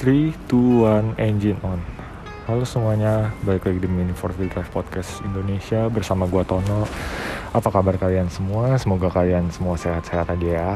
3, 0.00 0.32
2, 0.48 1.12
1, 1.12 1.20
engine 1.20 1.60
on. 1.60 1.76
Halo 2.48 2.64
semuanya, 2.64 3.36
balik 3.44 3.68
lagi 3.68 3.84
di 3.84 3.88
Mini 3.92 4.16
for 4.16 4.32
Drive 4.32 4.72
Podcast 4.72 5.20
Indonesia 5.20 5.92
bersama 5.92 6.24
gua 6.24 6.40
Tono. 6.40 6.88
Apa 7.52 7.68
kabar 7.68 8.00
kalian 8.00 8.32
semua? 8.32 8.80
Semoga 8.80 9.12
kalian 9.12 9.52
semua 9.52 9.76
sehat-sehat 9.76 10.32
aja 10.32 10.48
ya. 10.48 10.72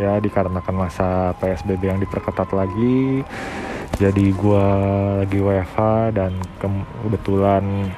Ya 0.00 0.12
dikarenakan 0.16 0.80
masa 0.80 1.36
PSBB 1.44 1.92
yang 1.92 2.00
diperketat 2.00 2.56
lagi 2.56 3.20
Jadi 4.00 4.32
gua 4.32 4.64
lagi 5.20 5.44
WFH 5.44 5.80
dan 6.16 6.32
kebetulan 7.04 7.92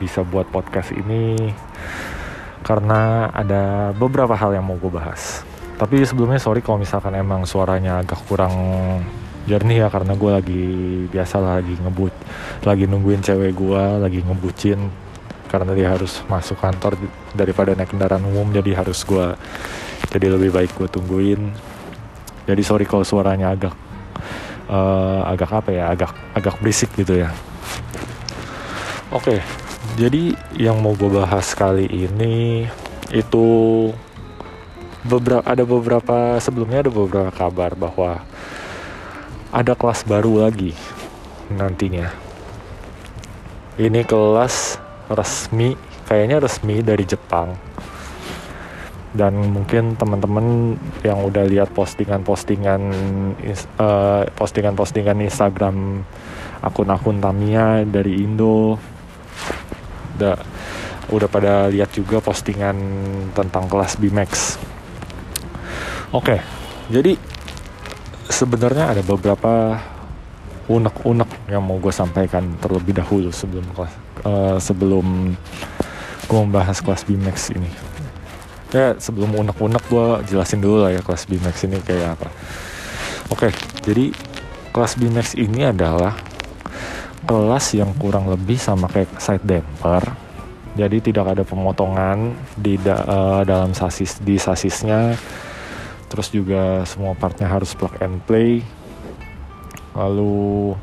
bisa 0.00 0.24
buat 0.24 0.48
podcast 0.48 0.96
ini 0.96 1.52
Karena 2.64 3.28
ada 3.36 3.92
beberapa 3.92 4.32
hal 4.32 4.56
yang 4.56 4.64
mau 4.64 4.80
gue 4.80 4.88
bahas. 4.88 5.44
Tapi 5.76 6.08
sebelumnya 6.08 6.40
sorry 6.40 6.64
kalau 6.64 6.80
misalkan 6.80 7.12
emang 7.12 7.44
suaranya 7.44 8.00
agak 8.00 8.24
kurang 8.24 8.56
jernih 9.48 9.82
ya 9.82 9.88
karena 9.88 10.12
gue 10.12 10.30
lagi 10.30 10.64
biasa 11.08 11.40
lagi 11.40 11.74
ngebut 11.80 12.14
lagi 12.68 12.84
nungguin 12.84 13.24
cewek 13.24 13.56
gue 13.56 13.82
lagi 14.04 14.20
ngebucin 14.20 15.08
karena 15.48 15.72
dia 15.72 15.88
harus 15.96 16.20
masuk 16.28 16.60
kantor 16.60 17.00
daripada 17.32 17.72
naik 17.72 17.96
kendaraan 17.96 18.20
umum 18.28 18.52
jadi 18.52 18.84
harus 18.84 19.00
gue 19.08 19.32
jadi 20.08 20.26
lebih 20.32 20.50
baik 20.54 20.72
gue 20.76 20.88
tungguin. 20.88 21.52
Jadi 22.48 22.62
sorry 22.64 22.88
kalau 22.88 23.04
suaranya 23.04 23.52
agak 23.52 23.74
uh, 24.72 25.20
agak 25.28 25.50
apa 25.52 25.70
ya 25.72 25.84
agak 25.92 26.12
agak 26.32 26.54
berisik 26.64 26.88
gitu 26.96 27.20
ya. 27.20 27.28
Oke 29.12 29.36
okay, 29.36 29.40
jadi 30.00 30.36
yang 30.56 30.80
mau 30.80 30.96
gue 30.96 31.08
bahas 31.12 31.52
kali 31.52 31.88
ini 31.88 32.64
itu 33.12 33.46
beberapa 35.04 35.44
ada 35.44 35.64
beberapa 35.64 36.36
sebelumnya 36.40 36.84
ada 36.84 36.92
beberapa 36.92 37.32
kabar 37.32 37.72
bahwa 37.72 38.20
ada 39.48 39.72
kelas 39.72 40.04
baru 40.04 40.48
lagi 40.48 40.76
nantinya. 41.48 42.12
Ini 43.78 44.04
kelas 44.04 44.76
resmi, 45.08 45.78
kayaknya 46.04 46.42
resmi 46.42 46.84
dari 46.84 47.04
Jepang. 47.08 47.56
Dan 49.08 49.40
mungkin 49.56 49.96
teman-teman 49.96 50.76
yang 51.00 51.24
udah 51.24 51.48
lihat 51.48 51.72
postingan-postingan 51.72 52.82
uh, 53.80 54.28
postingan-postingan 54.36 55.24
Instagram 55.24 56.04
akun-akun 56.60 57.16
Tamiya 57.16 57.88
dari 57.88 58.20
Indo 58.20 58.76
udah 60.18 60.36
udah 61.08 61.28
pada 61.30 61.72
lihat 61.72 61.94
juga 61.96 62.20
postingan 62.20 62.76
tentang 63.32 63.64
kelas 63.70 63.96
BMAX 63.96 64.60
Oke, 66.08 66.40
jadi 66.88 67.20
sebenarnya 68.28 68.92
ada 68.92 69.02
beberapa 69.02 69.80
unek-unek 70.68 71.48
yang 71.48 71.64
mau 71.64 71.80
gue 71.80 71.90
sampaikan 71.90 72.44
terlebih 72.60 73.00
dahulu 73.00 73.32
sebelum 73.32 73.64
kelas 73.72 73.94
uh, 74.28 74.56
sebelum 74.60 75.32
gue 76.28 76.38
membahas 76.38 76.84
kelas 76.84 77.08
BMAX 77.08 77.56
ini. 77.56 77.72
Ya 78.68 78.92
sebelum 79.00 79.32
unek-unek 79.32 79.80
gue 79.88 80.06
jelasin 80.28 80.60
dulu 80.60 80.84
lah 80.84 80.92
ya 80.92 81.00
kelas 81.00 81.24
BMAX 81.24 81.64
ini 81.64 81.80
kayak 81.80 82.20
apa. 82.20 82.28
Oke, 83.32 83.48
jadi 83.80 84.12
kelas 84.76 85.00
BMAX 85.00 85.40
ini 85.40 85.64
adalah 85.64 86.12
kelas 87.24 87.72
yang 87.72 87.96
kurang 87.96 88.28
lebih 88.28 88.60
sama 88.60 88.92
kayak 88.92 89.16
side 89.16 89.44
damper. 89.44 90.04
Jadi 90.76 91.10
tidak 91.10 91.32
ada 91.34 91.42
pemotongan 91.42 92.36
di 92.54 92.76
da 92.78 93.02
uh, 93.02 93.42
dalam 93.42 93.72
sasis 93.72 94.20
di 94.20 94.36
sasisnya 94.36 95.16
terus 96.08 96.32
juga 96.32 96.82
semua 96.88 97.12
partnya 97.14 97.48
harus 97.48 97.76
plug 97.76 97.94
and 98.00 98.18
play. 98.24 98.64
Lalu 99.94 100.74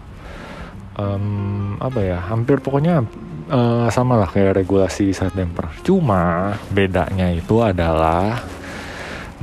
um, 0.95 1.75
apa 1.81 1.99
ya 2.01 2.17
hampir 2.21 2.61
pokoknya 2.61 3.03
uh, 3.49 3.87
sama 3.89 4.21
lah 4.21 4.29
kayak 4.29 4.61
regulasi 4.61 5.11
side 5.11 5.35
damper. 5.35 5.67
Cuma 5.83 6.55
bedanya 6.69 7.33
itu 7.33 7.59
adalah 7.59 8.41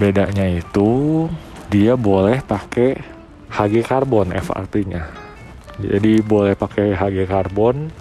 bedanya 0.00 0.48
itu 0.48 1.26
dia 1.68 1.96
boleh 1.96 2.40
pakai 2.40 2.96
HG 3.52 3.84
karbon 3.84 4.32
FRP 4.32 4.88
nya 4.88 5.08
jadi 5.80 6.20
boleh 6.24 6.56
pakai 6.56 6.96
HG 6.96 7.28
karbon 7.28 7.92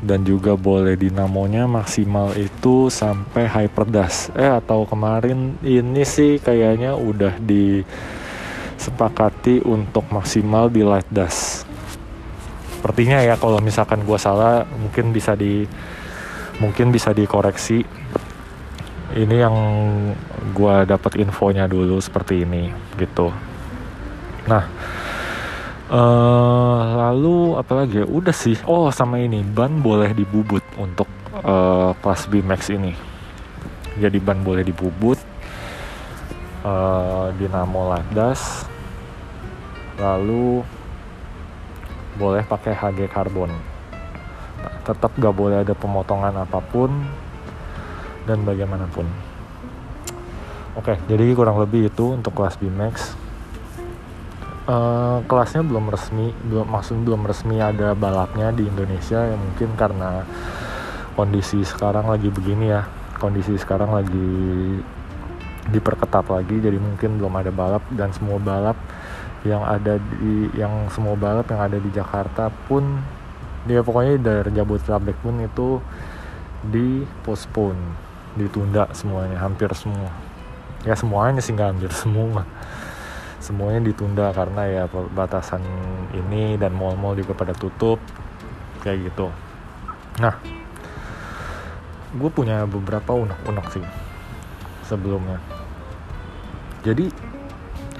dan 0.00 0.24
juga 0.24 0.56
boleh 0.56 0.96
dinamonya 0.96 1.68
maksimal 1.68 2.32
itu 2.36 2.88
sampai 2.88 3.44
hyperdash 3.44 4.32
eh 4.32 4.48
atau 4.48 4.88
kemarin 4.88 5.60
ini 5.60 6.08
sih 6.08 6.40
kayaknya 6.40 6.96
udah 6.96 7.36
disepakati 7.40 9.60
untuk 9.64 10.04
maksimal 10.08 10.72
di 10.72 10.80
light 10.80 11.04
dash 11.12 11.68
sepertinya 12.80 13.20
ya 13.20 13.36
kalau 13.36 13.60
misalkan 13.60 14.08
gue 14.08 14.16
salah 14.16 14.64
mungkin 14.64 15.12
bisa 15.12 15.36
di 15.36 15.68
mungkin 16.60 16.92
bisa 16.92 17.12
dikoreksi. 17.12 17.84
Ini 19.10 19.36
yang 19.42 19.56
gue 20.54 20.76
dapat 20.86 21.18
infonya 21.18 21.66
dulu 21.66 21.98
seperti 21.98 22.46
ini 22.46 22.70
gitu. 22.96 23.34
Nah 24.46 24.70
Uh, 25.90 26.80
lalu 26.94 27.58
apalagi 27.58 28.02
ya? 28.02 28.06
Udah 28.06 28.30
sih. 28.30 28.54
Oh 28.62 28.94
sama 28.94 29.18
ini. 29.18 29.42
Ban 29.42 29.82
boleh 29.82 30.14
dibubut 30.14 30.62
untuk 30.78 31.10
uh, 31.42 31.90
kelas 31.98 32.30
B 32.30 32.46
Max 32.46 32.70
ini. 32.70 32.94
Jadi 33.98 34.22
ban 34.22 34.38
boleh 34.38 34.62
dibubut 34.62 35.18
uh, 36.62 37.34
dinamo 37.34 37.90
landas 37.90 38.64
lalu 40.00 40.64
boleh 42.16 42.46
pakai 42.46 42.72
HG 42.72 43.10
karbon. 43.12 43.52
Nah, 44.60 44.74
tetap 44.84 45.12
gak 45.16 45.34
boleh 45.34 45.64
ada 45.64 45.72
pemotongan 45.72 46.36
apa 46.36 46.60
pun 46.60 46.92
dan 48.28 48.46
bagaimanapun. 48.46 49.08
Oke 50.78 50.96
jadi 51.10 51.34
kurang 51.34 51.58
lebih 51.58 51.90
itu 51.90 52.14
untuk 52.14 52.38
kelas 52.38 52.56
B 52.56 52.70
Max 52.70 53.18
uh, 54.70 55.18
kelasnya 55.26 55.66
belum 55.66 55.90
resmi 55.90 56.30
belum 56.46 56.70
maksud 56.70 57.02
belum 57.02 57.26
resmi 57.26 57.58
ada 57.58 57.98
balapnya 57.98 58.54
di 58.54 58.70
Indonesia 58.70 59.18
ya 59.18 59.34
mungkin 59.34 59.74
karena 59.74 60.22
kondisi 61.18 61.60
sekarang 61.66 62.06
lagi 62.08 62.30
begini 62.30 62.72
ya. 62.72 62.86
Kondisi 63.20 63.52
sekarang 63.60 63.92
lagi 63.92 64.32
diperketat 65.68 66.24
lagi 66.32 66.56
jadi 66.56 66.80
mungkin 66.80 67.20
belum 67.20 67.34
ada 67.36 67.52
balap. 67.52 67.84
Dan 67.92 68.14
semua 68.16 68.40
balap 68.40 68.78
yang 69.44 69.60
ada 69.60 70.00
di 70.00 70.48
yang 70.56 70.88
semua 70.92 71.16
balap 71.16 71.48
yang 71.52 71.60
ada 71.60 71.76
di 71.76 71.90
Jakarta 71.92 72.48
pun 72.68 73.00
dia 73.68 73.84
pokoknya 73.84 74.16
dari 74.16 74.50
Jabodetabek 74.56 75.16
pun 75.20 75.36
itu 75.44 75.80
di 76.64 77.04
postpone 77.24 78.08
ditunda 78.40 78.88
semuanya 78.96 79.36
hampir 79.44 79.68
semua. 79.76 80.08
Ya 80.80 80.96
semuanya 80.96 81.44
sih 81.44 81.52
nggak 81.52 81.76
hampir 81.76 81.92
semua 81.92 82.48
semuanya 83.40 83.80
ditunda 83.80 84.28
karena 84.36 84.62
ya 84.68 84.84
batasan 85.16 85.64
ini 86.12 86.60
dan 86.60 86.76
mall-mall 86.76 87.16
juga 87.16 87.32
pada 87.32 87.56
tutup 87.56 87.96
kayak 88.84 89.10
gitu. 89.10 89.32
Nah 90.20 90.36
gue 92.10 92.30
punya 92.30 92.68
beberapa 92.68 93.16
unek-unek 93.16 93.66
sih 93.72 93.86
sebelumnya. 94.84 95.40
Jadi 96.84 97.08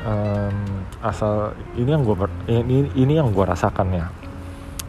um, 0.05 0.85
asal 1.01 1.57
ini 1.81 1.89
yang 1.89 2.05
gue 2.05 2.17
ini 2.53 2.93
ini 2.93 3.17
yang 3.17 3.33
gue 3.33 3.45
rasakan 3.45 3.89
ya. 3.97 4.07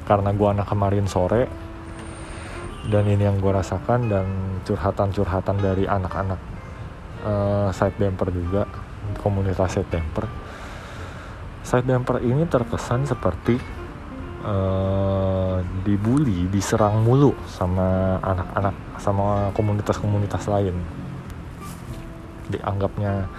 Karena 0.04 0.36
gue 0.36 0.48
anak 0.52 0.68
kemarin 0.68 1.08
sore 1.08 1.48
dan 2.92 3.08
ini 3.08 3.24
yang 3.24 3.40
gue 3.40 3.54
rasakan 3.54 4.10
dan 4.12 4.26
curhatan-curhatan 4.68 5.62
dari 5.62 5.86
anak-anak 5.88 6.42
uh, 7.24 7.70
side 7.70 7.94
bumper 7.96 8.34
juga 8.34 8.66
komunitas 9.22 9.78
side 9.78 9.90
damper 9.94 10.26
side 11.62 11.86
damper 11.86 12.20
ini 12.22 12.46
terkesan 12.50 13.06
seperti 13.06 13.58
uh, 14.46 15.62
dibully 15.86 16.50
diserang 16.50 17.06
mulu 17.06 17.34
sama 17.50 18.18
anak-anak 18.22 18.76
sama 18.98 19.50
komunitas-komunitas 19.54 20.50
lain. 20.50 20.78
Dianggapnya 22.52 23.30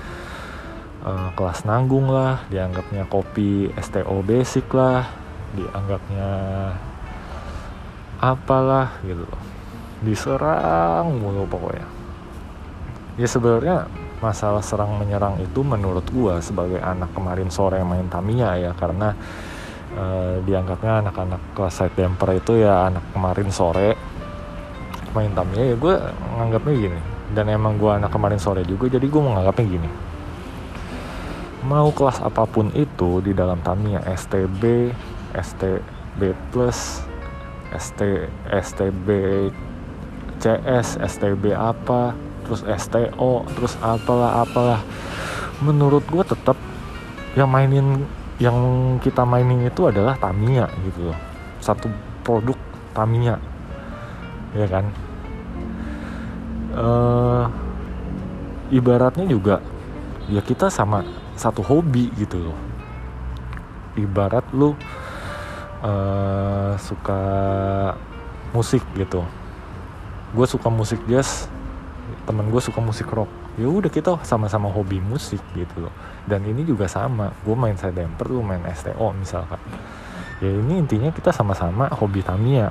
uh, 1.04 1.28
kelas 1.34 1.66
nanggung 1.66 2.08
lah 2.08 2.42
dianggapnya 2.48 3.06
kopi 3.10 3.70
STO 3.78 4.22
basic 4.22 4.70
lah 4.72 5.06
dianggapnya 5.52 6.28
apalah 8.22 8.96
gitu. 9.04 9.26
Diserang 10.02 11.18
mulu 11.18 11.46
pokoknya. 11.46 11.86
Ya 13.20 13.28
sebenarnya 13.28 13.86
masalah 14.22 14.62
serang 14.62 14.96
menyerang 14.96 15.42
itu 15.42 15.66
menurut 15.66 16.06
gua 16.14 16.38
sebagai 16.38 16.78
anak 16.78 17.10
kemarin 17.12 17.50
sore 17.50 17.82
main 17.82 18.06
Tamiya 18.06 18.56
ya 18.56 18.72
karena 18.78 19.12
uh, 19.98 20.38
dianggapnya 20.46 21.02
anak-anak 21.04 21.42
kelas 21.52 21.74
side 21.74 21.96
damper 21.98 22.38
itu 22.38 22.62
ya 22.62 22.88
anak 22.88 23.04
kemarin 23.12 23.48
sore 23.52 23.98
main 25.12 25.32
Tamiya 25.36 25.74
ya 25.74 25.76
gue 25.76 25.94
nganggapnya 26.40 26.74
gini. 26.74 27.00
Dan 27.32 27.48
emang 27.48 27.80
gue 27.80 27.88
anak 27.88 28.12
kemarin 28.12 28.40
sore 28.40 28.64
juga 28.64 28.92
jadi 28.92 29.04
gue 29.04 29.22
menganggapnya 29.22 29.64
gini. 29.68 29.90
Mau 31.64 31.88
kelas 31.94 32.20
apa 32.20 32.44
pun 32.44 32.68
itu 32.74 33.22
di 33.22 33.32
dalam 33.32 33.60
Tamiya 33.62 34.02
STB 34.04 34.92
STB 35.32 36.20
plus 36.52 37.00
ST 37.72 38.28
STB 38.52 39.08
CS 40.42 41.00
STB 41.00 41.54
apa 41.56 42.12
terus 42.46 42.62
STO 42.66 43.46
terus 43.54 43.74
apalah 43.80 44.42
apalah. 44.42 44.80
Menurut 45.62 46.02
gue 46.10 46.24
tetap 46.26 46.58
yang 47.38 47.48
mainin 47.48 48.04
yang 48.42 48.56
kita 48.98 49.22
mainin 49.22 49.64
itu 49.70 49.86
adalah 49.86 50.18
Tamiya 50.18 50.66
gitu 50.82 51.10
loh. 51.12 51.18
Satu 51.62 51.86
produk 52.26 52.58
Tamiya. 52.90 53.38
Ya 54.52 54.66
kan? 54.68 54.84
Uh, 56.72 57.44
ibaratnya 58.72 59.28
juga 59.28 59.60
ya 60.32 60.40
kita 60.40 60.72
sama 60.72 61.04
satu 61.36 61.62
hobi 61.62 62.10
gitu 62.18 62.50
loh. 62.50 62.58
Ibarat 63.94 64.44
lu 64.56 64.72
uh, 65.84 66.74
suka 66.80 67.22
musik 68.56 68.82
gitu. 68.96 69.22
Gue 70.32 70.46
suka 70.48 70.72
musik 70.72 70.98
jazz 71.06 71.46
temen 72.24 72.48
gue 72.48 72.62
suka 72.62 72.78
musik 72.78 73.08
rock. 73.10 73.28
Ya 73.60 73.68
udah 73.68 73.90
kita 73.92 74.16
sama-sama 74.24 74.72
hobi 74.72 75.02
musik 75.02 75.40
gitu 75.52 75.88
loh. 75.88 75.94
Dan 76.24 76.46
ini 76.46 76.62
juga 76.62 76.88
sama 76.88 77.32
gue 77.44 77.56
main 77.56 77.76
side 77.76 77.96
damper 77.96 78.30
lu 78.30 78.40
main 78.40 78.62
STO 78.72 79.12
misalkan. 79.16 79.58
Ya 80.42 80.50
ini 80.50 80.82
intinya 80.82 81.10
kita 81.12 81.30
sama-sama 81.30 81.90
hobi 81.92 82.24
Tamiya. 82.24 82.70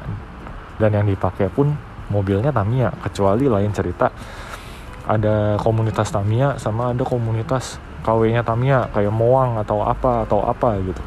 Dan 0.81 0.97
yang 0.97 1.05
dipakai 1.05 1.51
pun 1.53 1.73
mobilnya 2.09 2.51
Tamiya 2.51 2.91
kecuali 3.03 3.47
lain 3.47 3.71
cerita 3.71 4.11
ada 5.07 5.57
komunitas 5.57 6.11
Tamiya 6.13 6.59
sama 6.61 6.93
ada 6.93 7.01
komunitas 7.01 7.81
KW-nya 8.01 8.41
Tamiya 8.41 8.89
kayak 8.93 9.13
Moang 9.13 9.61
atau 9.61 9.85
apa 9.85 10.25
atau 10.25 10.45
apa 10.45 10.77
gitu. 10.81 11.03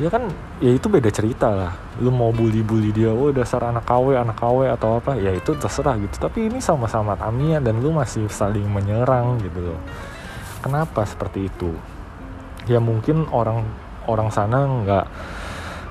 Ya 0.00 0.08
kan 0.08 0.30
ya 0.62 0.70
itu 0.70 0.86
beda 0.86 1.10
cerita 1.10 1.50
lah. 1.50 1.72
Lu 1.98 2.14
mau 2.14 2.30
bully-bully 2.30 2.94
dia 2.94 3.10
oh 3.10 3.34
dasar 3.34 3.66
anak 3.66 3.82
KW 3.82 4.14
anak 4.14 4.38
KW 4.38 4.70
atau 4.70 5.02
apa 5.02 5.18
ya 5.18 5.34
itu 5.34 5.58
terserah 5.58 5.98
gitu. 5.98 6.22
Tapi 6.22 6.46
ini 6.46 6.62
sama-sama 6.62 7.18
Tamiya 7.18 7.58
dan 7.58 7.82
lu 7.82 7.90
masih 7.90 8.30
saling 8.30 8.64
menyerang 8.70 9.42
gitu 9.42 9.74
loh. 9.74 9.80
Kenapa 10.62 11.02
seperti 11.02 11.50
itu? 11.50 11.74
Ya 12.70 12.78
mungkin 12.78 13.26
orang 13.34 13.66
orang 14.06 14.30
sana 14.30 14.62
nggak 14.62 15.06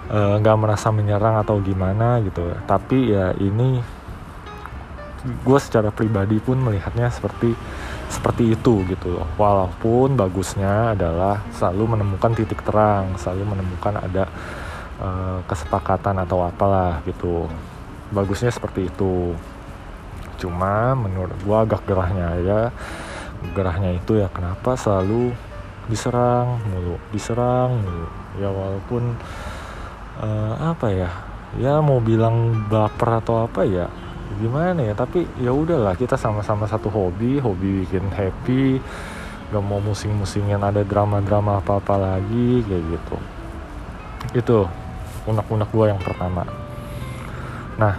eh, 0.08 0.34
nggak 0.40 0.56
uh, 0.56 0.62
merasa 0.64 0.88
menyerang 0.96 1.44
atau 1.44 1.60
gimana 1.60 2.24
gitu. 2.24 2.56
Tapi 2.64 3.12
ya 3.12 3.36
ini 3.36 3.84
gue 5.22 5.60
secara 5.62 5.94
pribadi 5.94 6.42
pun 6.42 6.58
melihatnya 6.58 7.12
seperti 7.12 7.54
seperti 8.08 8.56
itu 8.56 8.88
gitu 8.88 9.20
loh. 9.20 9.28
Walaupun 9.36 10.16
bagusnya 10.16 10.96
adalah 10.96 11.44
selalu 11.52 12.00
menemukan 12.00 12.32
titik 12.32 12.64
terang 12.64 13.20
selalu 13.20 13.52
menemukan 13.52 14.00
ada 14.00 14.32
uh, 15.02 15.40
kesepakatan 15.50 16.22
atau 16.22 16.46
apalah 16.46 17.02
gitu. 17.10 17.50
Bagusnya 18.14 18.54
seperti 18.54 18.88
itu. 18.88 19.34
Cuma 20.38 20.94
menurut 20.94 21.36
gue 21.42 21.58
agak 21.58 21.82
gerahnya 21.90 22.38
ya. 22.42 22.62
Gerahnya 23.58 23.98
itu 23.98 24.22
ya 24.22 24.30
kenapa 24.30 24.78
selalu 24.78 25.34
diserang 25.90 26.62
mulu 26.70 26.96
diserang 27.10 27.82
mulu. 27.82 28.08
Ya 28.38 28.50
walaupun 28.54 29.18
uh, 30.22 30.56
apa 30.72 30.88
ya? 30.94 31.10
Ya 31.60 31.84
mau 31.84 32.00
bilang 32.00 32.64
baper 32.72 33.20
atau 33.20 33.44
apa 33.44 33.66
ya 33.68 33.90
gimana 34.40 34.80
ya? 34.80 34.94
Tapi 34.96 35.28
ya 35.42 35.52
udahlah 35.52 35.98
kita 35.98 36.16
sama-sama 36.16 36.70
satu 36.70 36.88
hobi 36.88 37.42
hobi 37.42 37.84
bikin 37.84 38.08
happy. 38.14 38.80
Gak 39.52 39.60
mau 39.68 39.84
musing-musingin 39.84 40.64
ada 40.64 40.80
drama-drama 40.80 41.60
apa-apa 41.60 42.00
lagi 42.00 42.64
kayak 42.64 42.84
gitu. 42.88 43.18
Itu 44.32 44.60
unek-unek 45.28 45.70
gue 45.70 45.86
yang 45.90 46.02
pertama. 46.02 46.44
Nah 47.78 47.96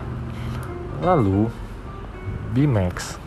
lalu 1.02 1.50
B-Max 2.54 3.18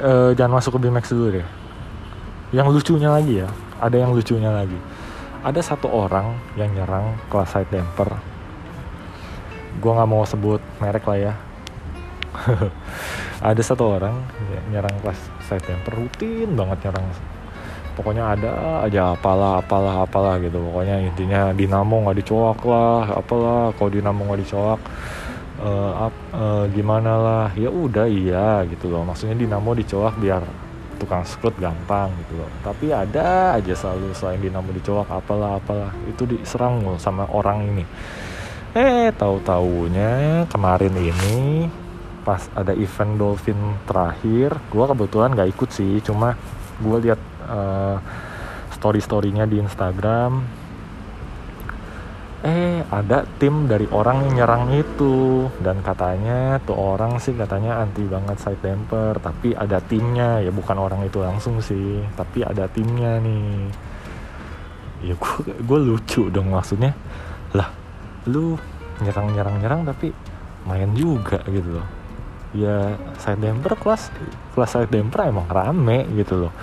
uh, 0.00 0.32
jangan 0.32 0.56
masuk 0.60 0.80
ke 0.80 0.88
B-Max 0.88 1.12
dulu 1.12 1.40
deh. 1.40 1.48
Yang 2.50 2.66
lucunya 2.74 3.10
lagi 3.12 3.46
ya 3.46 3.48
ada 3.80 3.96
yang 3.96 4.12
lucunya 4.12 4.52
lagi. 4.52 4.76
Ada 5.40 5.64
satu 5.64 5.88
orang 5.88 6.36
yang 6.60 6.68
nyerang 6.76 7.16
kelas 7.32 7.48
side 7.48 7.72
damper. 7.72 8.12
Gue 9.80 9.92
nggak 9.96 10.10
mau 10.10 10.20
sebut 10.28 10.60
merek 10.84 11.08
lah 11.08 11.18
ya. 11.18 11.34
Ada 13.40 13.62
satu 13.64 13.96
orang 13.96 14.20
nyerang 14.68 14.92
kelas 15.00 15.16
side 15.48 15.64
temper 15.64 15.96
rutin 15.96 16.52
banget 16.52 16.84
nyerang 16.84 17.08
pokoknya 17.96 18.24
ada 18.36 18.50
aja 18.86 19.14
apalah 19.14 19.62
apalah 19.62 20.04
apalah 20.04 20.34
gitu. 20.42 20.58
Pokoknya 20.58 21.00
intinya 21.02 21.50
dinamo 21.54 22.06
nggak 22.06 22.18
dicoak 22.22 22.60
lah 22.66 23.04
apalah. 23.18 23.74
Kalau 23.74 23.90
dinamo 23.90 24.20
nggak 24.26 24.40
dicoak 24.46 24.80
uh, 25.62 26.06
ap, 26.08 26.14
uh, 26.34 26.64
gimana 26.70 27.12
lah. 27.18 27.46
Ya 27.54 27.70
udah 27.72 28.06
iya 28.10 28.64
gitu 28.66 28.90
loh. 28.90 29.02
Maksudnya 29.06 29.36
dinamo 29.36 29.74
dicoak 29.74 30.18
biar 30.18 30.42
tukang 31.00 31.24
skrut 31.24 31.56
gampang 31.56 32.12
gitu 32.24 32.44
loh. 32.44 32.50
Tapi 32.60 32.92
ada 32.92 33.56
aja 33.56 33.72
selalu 33.72 34.12
selain 34.12 34.40
dinamo 34.42 34.68
dicoak 34.68 35.08
apalah 35.08 35.56
apalah. 35.56 35.90
Itu 36.04 36.28
diserang 36.28 36.84
loh 36.84 36.98
sama 37.00 37.24
orang 37.32 37.64
ini. 37.64 37.84
Eh 38.76 39.10
tahu 39.16 39.42
taunya 39.42 40.46
kemarin 40.46 40.94
ini 40.94 41.66
pas 42.20 42.46
ada 42.52 42.76
event 42.76 43.16
dolphin 43.16 43.56
terakhir 43.88 44.60
gue 44.68 44.84
kebetulan 44.84 45.32
gak 45.34 45.50
ikut 45.50 45.70
sih. 45.72 45.98
Cuma 46.04 46.36
gue 46.78 46.96
lihat 47.08 47.20
uh, 47.50 47.96
story 48.80 49.04
storynya 49.04 49.44
di 49.44 49.60
Instagram. 49.60 50.40
Eh 52.40 52.80
ada 52.88 53.28
tim 53.36 53.68
dari 53.68 53.84
orang 53.92 54.24
yang 54.24 54.32
nyerang 54.40 54.72
itu. 54.72 55.44
Dan 55.60 55.84
katanya 55.84 56.56
tuh 56.64 56.78
orang 56.78 57.20
sih 57.20 57.36
katanya 57.36 57.84
anti 57.84 58.08
banget 58.08 58.40
side 58.40 58.64
damper 58.64 59.20
tapi 59.20 59.52
ada 59.52 59.84
timnya. 59.84 60.40
Ya 60.40 60.48
bukan 60.48 60.80
orang 60.80 61.04
itu 61.04 61.20
langsung 61.20 61.60
sih. 61.60 62.00
Tapi 62.16 62.40
ada 62.40 62.64
timnya 62.72 63.20
nih. 63.20 63.68
Ya 65.04 65.14
gue 65.16 65.52
gue 65.60 65.78
lucu 65.92 66.32
dong 66.32 66.56
maksudnya. 66.56 66.96
Lah 67.52 67.68
lu 68.24 68.56
nyerang 69.04 69.36
nyerang 69.36 69.56
nyerang 69.60 69.80
tapi 69.84 70.08
main 70.64 70.96
juga 70.96 71.44
gitu 71.44 71.76
loh. 71.76 71.88
Ya 72.56 72.96
side 73.20 73.44
damper 73.44 73.76
kelas 73.76 74.08
kelas 74.56 74.72
side 74.72 74.88
damper 74.88 75.28
emang 75.28 75.44
rame 75.52 76.08
gitu 76.16 76.48
loh 76.48 76.54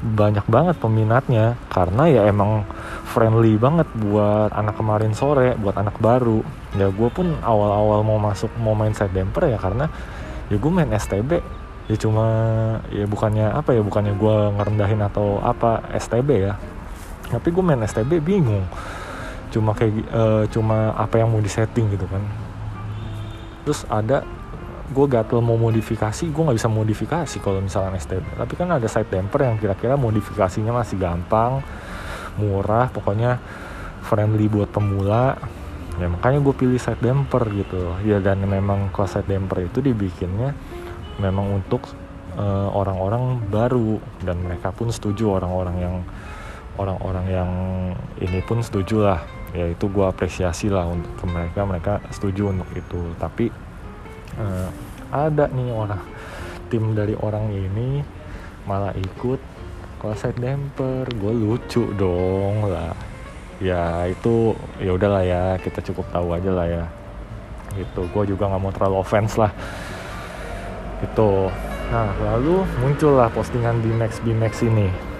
banyak 0.00 0.48
banget 0.48 0.80
peminatnya 0.80 1.60
karena 1.68 2.08
ya 2.08 2.22
emang 2.32 2.64
friendly 3.04 3.60
banget 3.60 3.84
buat 4.00 4.48
anak 4.56 4.80
kemarin 4.80 5.12
sore 5.12 5.52
buat 5.60 5.76
anak 5.76 6.00
baru. 6.00 6.40
Ya 6.72 6.88
gue 6.88 7.08
pun 7.12 7.36
awal-awal 7.44 8.00
mau 8.00 8.16
masuk 8.16 8.48
mau 8.56 8.72
main 8.72 8.96
side 8.96 9.12
damper 9.12 9.44
ya 9.52 9.60
karena 9.60 9.92
ya 10.48 10.56
gue 10.56 10.72
main 10.72 10.88
STB 10.88 11.44
ya 11.90 11.96
cuma 12.00 12.26
ya 12.88 13.04
bukannya 13.04 13.50
apa 13.52 13.76
ya 13.76 13.82
bukannya 13.84 14.14
gue 14.16 14.36
ngerendahin 14.56 15.04
atau 15.04 15.36
apa 15.44 15.84
STB 16.00 16.28
ya. 16.48 16.56
Tapi 17.28 17.48
gue 17.52 17.62
main 17.62 17.84
STB 17.84 18.24
bingung. 18.24 18.64
Cuma 19.52 19.76
kayak 19.76 19.92
uh, 20.10 20.44
cuma 20.48 20.96
apa 20.96 21.20
yang 21.20 21.28
mau 21.28 21.44
disetting 21.44 21.92
gitu 21.92 22.08
kan. 22.08 22.24
Terus 23.68 23.84
ada 23.92 24.24
gue 24.90 25.06
gatel 25.06 25.38
mau 25.38 25.54
modifikasi 25.54 26.28
gue 26.28 26.42
nggak 26.42 26.58
bisa 26.58 26.66
modifikasi 26.66 27.36
kalau 27.38 27.62
misalnya 27.62 27.94
STB 27.94 28.26
tapi 28.34 28.54
kan 28.58 28.68
ada 28.74 28.90
side 28.90 29.06
damper 29.06 29.46
yang 29.46 29.56
kira-kira 29.56 29.94
modifikasinya 29.94 30.74
masih 30.74 30.98
gampang 30.98 31.62
murah 32.38 32.90
pokoknya 32.90 33.38
friendly 34.04 34.48
buat 34.48 34.72
pemula. 34.72 35.36
Ya 36.00 36.08
makanya 36.08 36.40
gue 36.40 36.54
pilih 36.56 36.80
side 36.80 36.98
damper 36.98 37.44
gitu. 37.52 37.94
Ya 38.02 38.18
dan 38.18 38.40
memang 38.42 38.88
kalau 38.90 39.06
side 39.06 39.28
damper 39.28 39.68
itu 39.68 39.84
dibikinnya 39.84 40.56
memang 41.20 41.60
untuk 41.60 41.84
eh, 42.34 42.68
orang-orang 42.72 43.38
uh, 43.38 43.46
baru. 43.46 44.00
Dan 44.24 44.40
mereka 44.42 44.72
pun 44.72 44.88
setuju 44.88 45.36
orang-orang 45.36 45.76
yang 45.78 45.96
orang-orang 46.80 47.26
yang 47.28 47.50
ini 48.18 48.40
pun 48.40 48.64
setuju 48.64 49.04
lah. 49.04 49.20
Ya 49.52 49.68
itu 49.68 49.90
gue 49.90 50.06
apresiasi 50.06 50.72
lah 50.72 50.88
untuk 50.88 51.28
mereka. 51.28 51.68
Mereka 51.68 51.92
setuju 52.10 52.50
untuk 52.54 52.70
itu. 52.72 53.00
Tapi 53.20 53.69
uh, 54.38 54.68
ada 55.10 55.50
nih 55.50 55.74
orang 55.74 56.04
tim 56.70 56.94
dari 56.94 57.18
orang 57.18 57.50
ini 57.50 58.04
malah 58.68 58.94
ikut 58.94 59.40
side 60.14 60.38
damper. 60.38 61.10
Gue 61.18 61.32
lucu 61.34 61.90
dong 61.98 62.70
lah. 62.70 62.94
Ya 63.60 64.06
itu 64.06 64.54
ya 64.78 64.94
udahlah 64.94 65.24
ya 65.26 65.42
kita 65.58 65.82
cukup 65.90 66.06
tahu 66.14 66.38
aja 66.38 66.50
lah 66.54 66.66
ya. 66.70 66.84
Gitu 67.74 68.06
gue 68.06 68.24
juga 68.30 68.46
nggak 68.46 68.62
mau 68.62 68.72
terlalu 68.72 68.96
offense 69.02 69.34
lah. 69.34 69.50
Itu 71.02 71.50
nah 71.90 72.14
lalu 72.22 72.62
muncullah 72.78 73.26
postingan 73.34 73.82
Bimax 73.82 74.22
Bimax 74.22 74.62
ini. 74.62 75.10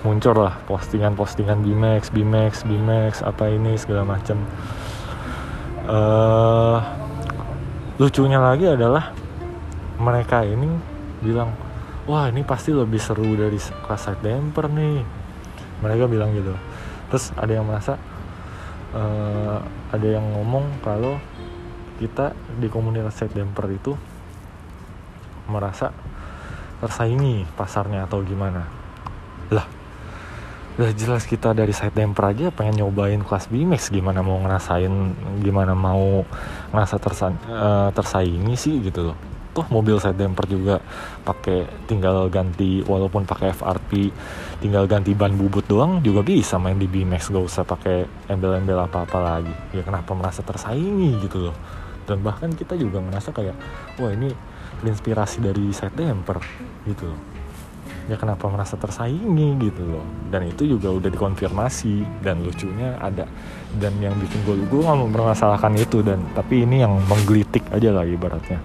Muncul 0.00 0.32
lah 0.32 0.56
postingan-postingan 0.64 1.60
Bimax, 1.60 2.08
Bimax, 2.08 2.64
Bimax, 2.64 3.20
apa 3.20 3.52
ini 3.52 3.76
segala 3.76 4.16
macam. 4.16 4.40
Uh, 5.84 6.80
lucunya 8.00 8.40
lagi 8.40 8.64
adalah 8.64 9.12
mereka 10.00 10.40
ini 10.40 10.72
bilang, 11.20 11.52
wah 12.08 12.32
ini 12.32 12.40
pasti 12.40 12.72
lebih 12.72 12.96
seru 12.96 13.36
dari 13.36 13.60
kelas 13.60 14.00
side 14.08 14.24
damper 14.24 14.72
nih. 14.72 15.04
Mereka 15.84 16.08
bilang 16.08 16.32
gitu. 16.32 16.56
Terus 17.12 17.28
ada 17.36 17.52
yang 17.52 17.68
merasa 17.68 18.00
uh, 18.96 19.60
ada 19.92 20.06
yang 20.08 20.24
ngomong 20.32 20.80
kalau 20.80 21.20
kita 22.00 22.32
di 22.56 22.72
komunitas 22.72 23.20
side 23.20 23.36
damper 23.36 23.68
itu 23.68 23.92
merasa 25.44 25.92
tersaingi 26.80 27.44
pasarnya 27.52 28.08
atau 28.08 28.24
gimana. 28.24 28.64
Lah 29.52 29.79
udah 30.80 30.96
jelas 30.96 31.28
kita 31.28 31.52
dari 31.52 31.76
side 31.76 31.92
damper 31.92 32.32
aja 32.32 32.48
pengen 32.48 32.80
nyobain 32.80 33.20
kelas 33.20 33.52
BMX 33.52 33.92
gimana 33.92 34.24
mau 34.24 34.40
ngerasain 34.40 34.88
gimana 35.44 35.76
mau 35.76 36.24
ngerasa 36.72 36.96
tersa 36.96 37.28
uh, 37.28 37.92
tersaingi 37.92 38.56
sih 38.56 38.80
gitu 38.80 39.12
loh. 39.12 39.16
Toh 39.52 39.68
mobil 39.68 40.00
side 40.00 40.16
damper 40.16 40.48
juga 40.48 40.80
pakai 41.20 41.68
tinggal 41.84 42.32
ganti 42.32 42.80
walaupun 42.80 43.28
pakai 43.28 43.52
FRP 43.52 44.08
tinggal 44.64 44.88
ganti 44.88 45.12
ban 45.12 45.36
bubut 45.36 45.68
doang 45.68 46.00
juga 46.00 46.24
bisa 46.24 46.56
main 46.56 46.80
di 46.80 46.88
BMX 46.88 47.28
gak 47.28 47.44
usah 47.44 47.68
pakai 47.68 48.08
embel-embel 48.32 48.80
apa-apa 48.80 49.20
lagi. 49.20 49.52
Ya 49.76 49.84
kenapa 49.84 50.16
merasa 50.16 50.40
tersaingi 50.40 51.20
gitu 51.20 51.52
loh. 51.52 51.56
Dan 52.08 52.24
bahkan 52.24 52.56
kita 52.56 52.72
juga 52.80 53.04
merasa 53.04 53.36
kayak 53.36 53.52
wah 54.00 54.16
ini 54.16 54.32
inspirasi 54.80 55.44
dari 55.44 55.76
side 55.76 55.92
damper 55.92 56.40
gitu 56.88 57.12
loh 57.12 57.29
ya 58.06 58.16
kenapa 58.16 58.48
merasa 58.48 58.78
tersaingi 58.78 59.58
gitu 59.60 59.82
loh. 59.84 60.04
Dan 60.32 60.48
itu 60.48 60.64
juga 60.64 60.94
udah 60.94 61.10
dikonfirmasi. 61.10 62.24
Dan 62.24 62.46
lucunya 62.46 62.96
ada 63.02 63.26
dan 63.76 63.94
yang 64.00 64.14
bikin 64.16 64.40
gue 64.46 64.56
gue 64.64 64.80
nggak 64.80 64.98
mempermasalahkan 65.10 65.74
itu. 65.76 66.00
Dan 66.00 66.22
tapi 66.32 66.64
ini 66.64 66.80
yang 66.80 66.96
menggelitik 67.10 67.66
aja 67.74 67.90
lah 67.92 68.06
ibaratnya. 68.06 68.62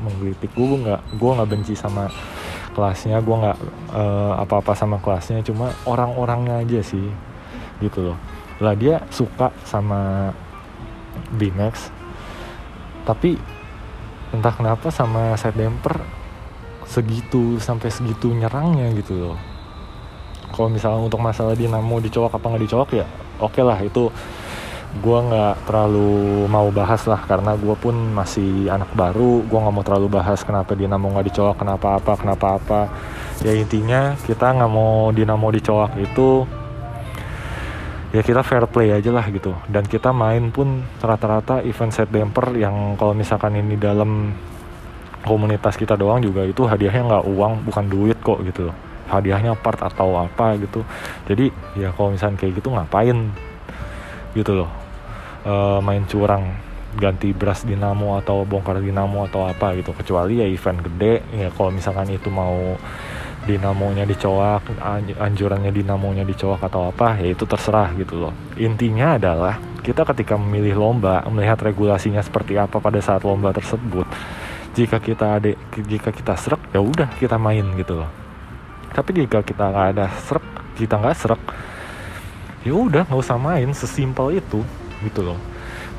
Menggelitik. 0.00 0.54
Gue 0.54 0.80
nggak 0.80 1.20
gue 1.20 1.30
nggak 1.36 1.50
benci 1.50 1.74
sama 1.76 2.08
kelasnya. 2.72 3.20
Gue 3.20 3.36
nggak 3.36 3.58
uh, 3.92 4.34
apa-apa 4.40 4.72
sama 4.72 4.96
kelasnya. 5.02 5.44
Cuma 5.44 5.74
orang-orangnya 5.84 6.62
aja 6.62 6.80
sih 6.80 7.10
gitu 7.82 8.12
loh. 8.12 8.18
Lah 8.60 8.76
dia 8.76 9.04
suka 9.12 9.52
sama 9.64 10.32
BMX 11.34 12.00
tapi 13.04 13.36
entah 14.30 14.54
kenapa 14.54 14.92
sama 14.92 15.34
side 15.34 15.58
damper 15.58 15.98
segitu 16.90 17.62
sampai 17.62 17.94
segitu 17.94 18.34
nyerangnya 18.34 18.90
gitu 18.98 19.14
loh. 19.14 19.38
Kalau 20.50 20.66
misalnya 20.66 21.06
untuk 21.06 21.22
masalah 21.22 21.54
dinamo 21.54 22.02
dicolok 22.02 22.34
apa 22.34 22.42
nggak 22.50 22.64
dicolok 22.66 22.90
ya 22.98 23.06
oke 23.40 23.56
okay 23.56 23.62
lah 23.64 23.78
itu 23.80 24.12
gue 24.90 25.18
nggak 25.22 25.70
terlalu 25.70 26.50
mau 26.50 26.66
bahas 26.74 27.06
lah 27.06 27.22
karena 27.22 27.54
gue 27.54 27.78
pun 27.78 27.94
masih 27.94 28.66
anak 28.66 28.90
baru 28.98 29.46
gue 29.46 29.58
nggak 29.62 29.74
mau 29.74 29.86
terlalu 29.86 30.10
bahas 30.10 30.42
kenapa 30.42 30.74
dinamo 30.74 31.14
nggak 31.14 31.30
dicolok 31.30 31.56
kenapa 31.62 32.02
apa 32.02 32.12
kenapa 32.18 32.46
apa. 32.58 32.80
Ya 33.40 33.54
intinya 33.56 34.18
kita 34.26 34.50
nggak 34.50 34.68
mau 34.70 35.14
dinamo 35.14 35.46
dicolok 35.54 35.94
itu 35.96 36.44
ya 38.10 38.26
kita 38.26 38.42
fair 38.42 38.66
play 38.66 38.90
aja 38.90 39.14
lah 39.14 39.22
gitu. 39.30 39.54
Dan 39.70 39.86
kita 39.86 40.10
main 40.10 40.50
pun 40.50 40.82
rata-rata 40.98 41.62
event 41.62 41.94
set 41.94 42.10
damper 42.10 42.50
yang 42.58 42.98
kalau 42.98 43.14
misalkan 43.14 43.62
ini 43.62 43.78
dalam 43.78 44.34
komunitas 45.26 45.76
kita 45.76 45.96
doang 45.96 46.24
juga 46.24 46.44
itu 46.44 46.64
hadiahnya 46.64 47.02
nggak 47.06 47.24
uang 47.28 47.52
bukan 47.68 47.84
duit 47.88 48.18
kok 48.20 48.40
gitu. 48.44 48.68
Loh 48.68 48.76
hadiahnya 49.10 49.58
part 49.58 49.82
atau 49.82 50.14
apa 50.14 50.54
gitu. 50.62 50.86
Jadi 51.26 51.50
ya 51.74 51.90
kalau 51.90 52.14
misalkan 52.14 52.38
kayak 52.38 52.62
gitu 52.62 52.70
ngapain 52.70 53.34
gitu 54.38 54.52
loh. 54.54 54.70
Uh, 55.42 55.82
main 55.82 56.06
curang 56.06 56.54
ganti 56.94 57.32
beras 57.34 57.64
dinamo 57.66 58.18
atau 58.20 58.46
bongkar 58.46 58.78
dinamo 58.78 59.26
atau 59.26 59.50
apa 59.50 59.74
gitu. 59.74 59.90
Kecuali 59.90 60.38
ya 60.38 60.46
event 60.46 60.78
gede 60.86 61.26
ya 61.34 61.50
kalau 61.50 61.74
misalkan 61.74 62.06
itu 62.14 62.30
mau 62.30 62.78
dinamonya 63.40 64.04
dicoak 64.04 64.68
anjurannya 65.16 65.72
dinamonya 65.72 66.28
dicoak 66.28 66.60
atau 66.60 66.92
apa 66.92 67.18
ya 67.18 67.34
itu 67.34 67.42
terserah 67.48 67.90
gitu 67.98 68.20
loh. 68.28 68.32
Intinya 68.60 69.18
adalah 69.18 69.58
kita 69.80 70.04
ketika 70.12 70.36
memilih 70.36 70.76
lomba 70.76 71.24
melihat 71.32 71.56
regulasinya 71.64 72.20
seperti 72.20 72.60
apa 72.60 72.78
pada 72.78 73.00
saat 73.00 73.24
lomba 73.24 73.48
tersebut 73.56 74.04
jika 74.80 74.96
kita 74.96 75.36
ada 75.36 75.52
jika 75.76 76.08
kita 76.08 76.32
serak 76.40 76.60
ya 76.72 76.80
udah 76.80 77.12
kita 77.20 77.36
main 77.36 77.64
gitu 77.76 78.00
loh. 78.00 78.08
Tapi 78.96 79.12
jika 79.12 79.44
kita 79.44 79.68
nggak 79.68 79.86
ada 79.92 80.06
serak 80.24 80.46
kita 80.80 80.96
nggak 80.96 81.16
serak 81.20 81.42
ya 82.64 82.72
udah 82.72 83.04
nggak 83.04 83.20
usah 83.20 83.36
main 83.36 83.68
sesimpel 83.76 84.40
itu 84.40 84.64
gitu 85.04 85.20
loh. 85.20 85.36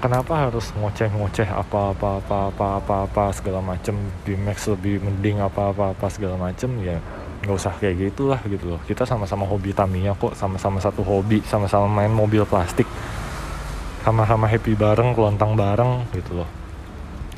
Kenapa 0.02 0.50
harus 0.50 0.74
ngoceh-ngoceh 0.74 1.46
apa-apa 1.46 2.26
apa-apa 2.26 2.82
apa-apa 2.82 3.24
segala 3.38 3.62
macem 3.62 3.94
di 4.26 4.34
Max 4.34 4.66
lebih 4.66 4.98
mending 4.98 5.46
apa-apa 5.46 5.94
apa 5.94 6.10
segala 6.10 6.42
macem 6.42 6.74
ya 6.82 6.98
nggak 7.46 7.54
usah 7.54 7.74
kayak 7.78 8.10
gitulah 8.10 8.42
gitu 8.50 8.66
loh. 8.76 8.82
Kita 8.82 9.06
sama-sama 9.06 9.46
hobi 9.46 9.78
Tamiya 9.78 10.18
kok 10.18 10.34
sama-sama 10.34 10.82
satu 10.82 11.06
hobi 11.06 11.46
sama-sama 11.46 11.86
main 11.86 12.10
mobil 12.10 12.42
plastik 12.50 12.90
sama-sama 14.02 14.50
happy 14.50 14.74
bareng 14.74 15.14
kelontang 15.14 15.54
bareng 15.54 16.10
gitu 16.18 16.42
loh 16.42 16.61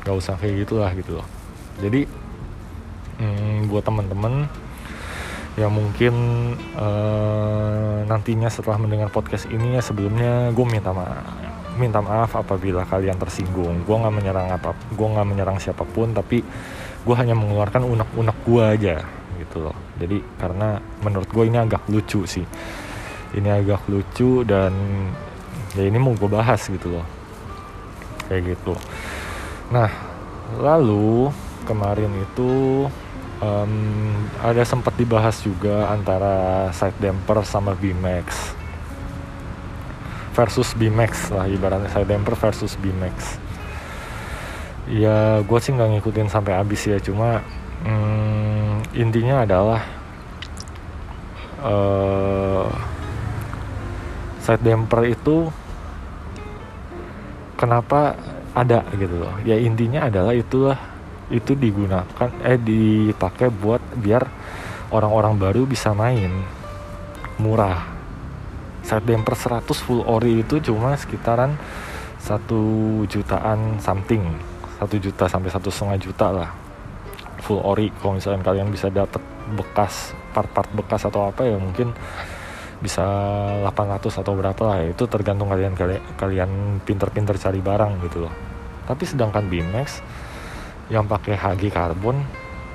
nggak 0.04 0.16
usah 0.20 0.36
kayak 0.36 0.68
gitulah 0.68 0.92
gitu 0.92 1.16
loh. 1.16 1.26
Jadi 1.80 2.04
hmm, 3.18 3.72
buat 3.72 3.82
temen-temen 3.88 4.46
yang 5.56 5.72
mungkin 5.72 6.14
uh, 6.76 8.04
nantinya 8.04 8.52
setelah 8.52 8.76
mendengar 8.76 9.08
podcast 9.08 9.48
ini 9.48 9.78
ya 9.78 9.82
sebelumnya 9.82 10.50
gue 10.52 10.66
minta 10.66 10.92
maaf 10.92 11.24
minta 11.74 11.98
maaf 12.04 12.36
apabila 12.36 12.84
kalian 12.84 13.16
tersinggung. 13.16 13.82
Gue 13.88 13.96
nggak 13.96 14.14
menyerang 14.14 14.48
apa 14.52 14.76
gue 14.92 15.08
nggak 15.08 15.26
menyerang 15.26 15.56
siapa 15.56 15.88
pun 15.88 16.12
tapi 16.12 16.44
gue 17.04 17.14
hanya 17.16 17.32
mengeluarkan 17.32 17.88
unek-unek 17.88 18.38
gue 18.44 18.62
aja 18.62 18.96
gitu 19.40 19.56
loh. 19.64 19.76
Jadi 19.96 20.20
karena 20.36 20.78
menurut 21.00 21.32
gue 21.32 21.44
ini 21.48 21.58
agak 21.58 21.88
lucu 21.88 22.28
sih. 22.28 22.44
Ini 23.34 23.64
agak 23.64 23.88
lucu 23.88 24.44
dan 24.44 24.70
ya 25.74 25.88
ini 25.88 25.96
mau 25.96 26.12
gue 26.12 26.28
bahas 26.28 26.60
gitu 26.68 26.92
loh. 26.92 27.06
Kayak 28.28 28.52
gitu 28.52 28.76
nah 29.74 29.90
lalu 30.62 31.34
kemarin 31.66 32.14
itu 32.22 32.86
um, 33.42 33.74
ada 34.38 34.62
sempat 34.62 34.94
dibahas 34.94 35.42
juga 35.42 35.90
antara 35.90 36.70
side 36.70 36.94
damper 37.02 37.42
sama 37.42 37.74
BMX 37.74 38.54
versus 40.38 40.70
BMX 40.78 41.34
lah 41.34 41.50
ibaratnya 41.50 41.90
side 41.90 42.06
damper 42.06 42.38
versus 42.38 42.78
BMX 42.78 43.42
ya 44.86 45.42
gue 45.42 45.58
sih 45.58 45.74
nggak 45.74 45.98
ngikutin 45.98 46.30
sampai 46.30 46.54
habis 46.54 46.86
ya 46.86 47.02
cuma 47.02 47.42
um, 47.82 48.78
intinya 48.94 49.42
adalah 49.42 49.82
uh, 51.66 52.70
side 54.38 54.62
damper 54.62 55.02
itu 55.10 55.50
kenapa 57.58 58.14
ada 58.54 58.86
gitu 58.94 59.18
loh. 59.18 59.34
Ya 59.42 59.58
intinya 59.58 60.06
adalah 60.06 60.32
itulah 60.32 60.78
itu 61.28 61.58
digunakan 61.58 62.30
eh 62.46 62.56
dipakai 62.56 63.50
buat 63.50 63.82
biar 63.98 64.22
orang-orang 64.94 65.34
baru 65.36 65.62
bisa 65.66 65.90
main. 65.92 66.30
Murah. 67.42 67.90
Side 68.86 69.08
damper 69.08 69.34
100 69.34 69.66
full 69.82 70.06
ori 70.06 70.46
itu 70.46 70.62
cuma 70.62 70.94
sekitaran 70.94 71.58
satu 72.22 73.02
jutaan 73.10 73.82
something. 73.82 74.22
Satu 74.78 74.96
juta 75.02 75.26
sampai 75.26 75.50
satu 75.50 75.68
setengah 75.72 75.98
juta 75.98 76.26
lah. 76.30 76.50
Full 77.42 77.58
ori 77.58 77.90
kalau 77.98 78.16
misalnya 78.16 78.44
kalian 78.46 78.70
bisa 78.70 78.86
dapat 78.88 79.20
bekas 79.58 80.14
part-part 80.32 80.68
bekas 80.72 81.04
atau 81.04 81.28
apa 81.28 81.44
ya 81.44 81.56
mungkin 81.60 81.92
bisa 82.84 83.00
800 83.64 84.20
atau 84.20 84.36
berapa 84.36 84.62
lah 84.68 84.84
itu 84.84 85.08
tergantung 85.08 85.48
kalian 85.48 85.72
kalian 86.20 86.50
pinter-pinter 86.84 87.40
cari 87.40 87.64
barang 87.64 88.04
gitu 88.04 88.28
loh. 88.28 88.34
Tapi 88.84 89.08
sedangkan 89.08 89.48
BMX 89.48 90.04
yang 90.92 91.08
pakai 91.08 91.32
HG 91.32 91.72
karbon 91.72 92.20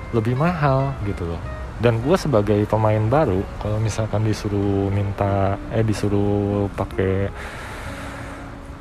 lebih 0.10 0.34
mahal 0.34 0.98
gitu 1.06 1.30
loh. 1.30 1.42
Dan 1.78 2.02
gue 2.02 2.18
sebagai 2.18 2.58
pemain 2.66 3.06
baru 3.06 3.46
kalau 3.62 3.78
misalkan 3.78 4.26
disuruh 4.26 4.90
minta 4.90 5.56
eh 5.70 5.86
disuruh 5.86 6.68
pakai 6.74 7.30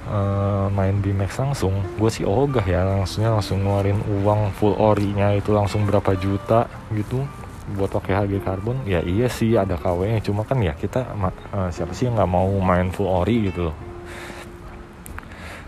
uh, 0.08 0.66
main 0.72 0.98
BMX 0.98 1.38
langsung 1.38 1.78
gue 1.94 2.10
sih 2.10 2.24
ogah 2.24 2.64
ya 2.64 2.82
langsungnya 2.82 3.38
langsung 3.38 3.62
ngeluarin 3.62 4.00
uang 4.24 4.56
full 4.56 4.74
orinya 4.80 5.36
itu 5.36 5.52
langsung 5.52 5.84
berapa 5.84 6.16
juta 6.18 6.66
gitu 6.90 7.22
buat 7.76 7.92
pakai 7.92 8.24
HG 8.24 8.32
karbon 8.40 8.80
ya 8.88 9.04
iya 9.04 9.28
sih 9.28 9.52
ada 9.52 9.76
KW 9.76 10.08
nya 10.08 10.20
cuma 10.24 10.46
kan 10.48 10.56
ya 10.64 10.72
kita 10.72 11.04
uh, 11.52 11.68
siapa 11.68 11.92
sih 11.92 12.08
yang 12.08 12.16
nggak 12.16 12.30
mau 12.30 12.48
main 12.64 12.88
full 12.88 13.08
ori 13.08 13.52
gitu 13.52 13.68
loh. 13.68 13.76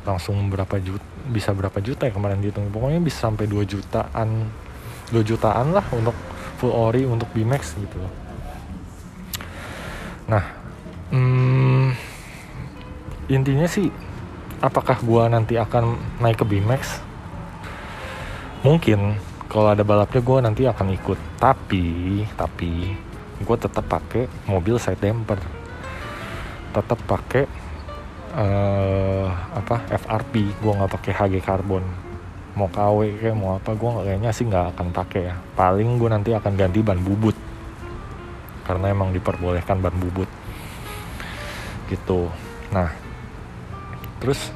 Langsung 0.09 0.49
berapa 0.49 0.81
juta 0.81 1.05
bisa 1.29 1.53
berapa 1.53 1.77
juta 1.85 2.09
ya 2.09 2.13
kemarin 2.17 2.41
dihitung. 2.41 2.73
Pokoknya 2.73 3.05
bisa 3.05 3.29
sampai 3.29 3.45
2 3.45 3.69
jutaan 3.69 4.49
2 5.13 5.21
jutaan 5.21 5.77
lah 5.77 5.85
untuk 5.93 6.17
full 6.57 6.73
ori 6.73 7.05
untuk 7.05 7.29
BMX 7.37 7.77
gitu 7.77 7.97
loh. 8.01 8.13
Nah 10.33 10.45
hmm, 11.13 11.89
intinya 13.29 13.69
sih 13.69 13.93
apakah 14.65 15.01
gua 15.05 15.29
nanti 15.29 15.61
akan 15.61 15.97
naik 16.21 16.41
ke 16.41 16.47
BMX 16.49 17.01
mungkin 18.61 19.17
kalau 19.51 19.75
ada 19.75 19.83
balapnya 19.83 20.23
gue 20.23 20.39
nanti 20.39 20.63
akan 20.71 20.95
ikut. 20.95 21.19
Tapi 21.43 21.85
tapi 22.39 22.95
gue 23.43 23.57
tetap 23.59 23.83
pakai 23.91 24.31
mobil 24.47 24.79
side 24.79 25.03
damper. 25.03 25.43
Tetap 26.71 27.03
pakai 27.03 27.51
uh, 28.39 29.27
apa 29.51 29.91
FRP 29.91 30.55
gue 30.55 30.73
nggak 30.73 30.93
pakai 30.95 31.13
HG 31.13 31.35
karbon 31.43 31.83
mau 32.51 32.67
KW 32.67 33.23
kayak 33.23 33.37
mau 33.39 33.55
apa 33.57 33.79
gue 33.79 33.91
kayaknya 34.07 34.31
sih 34.35 34.47
nggak 34.47 34.79
akan 34.79 34.89
pakai 34.95 35.35
ya. 35.35 35.37
Paling 35.59 35.99
gue 35.99 36.09
nanti 36.11 36.31
akan 36.31 36.53
ganti 36.55 36.79
ban 36.83 37.03
bubut. 37.03 37.35
Karena 38.63 38.95
emang 38.95 39.11
diperbolehkan 39.11 39.83
ban 39.83 39.95
bubut. 39.99 40.31
Gitu. 41.91 42.31
Nah 42.71 42.91
terus 44.23 44.55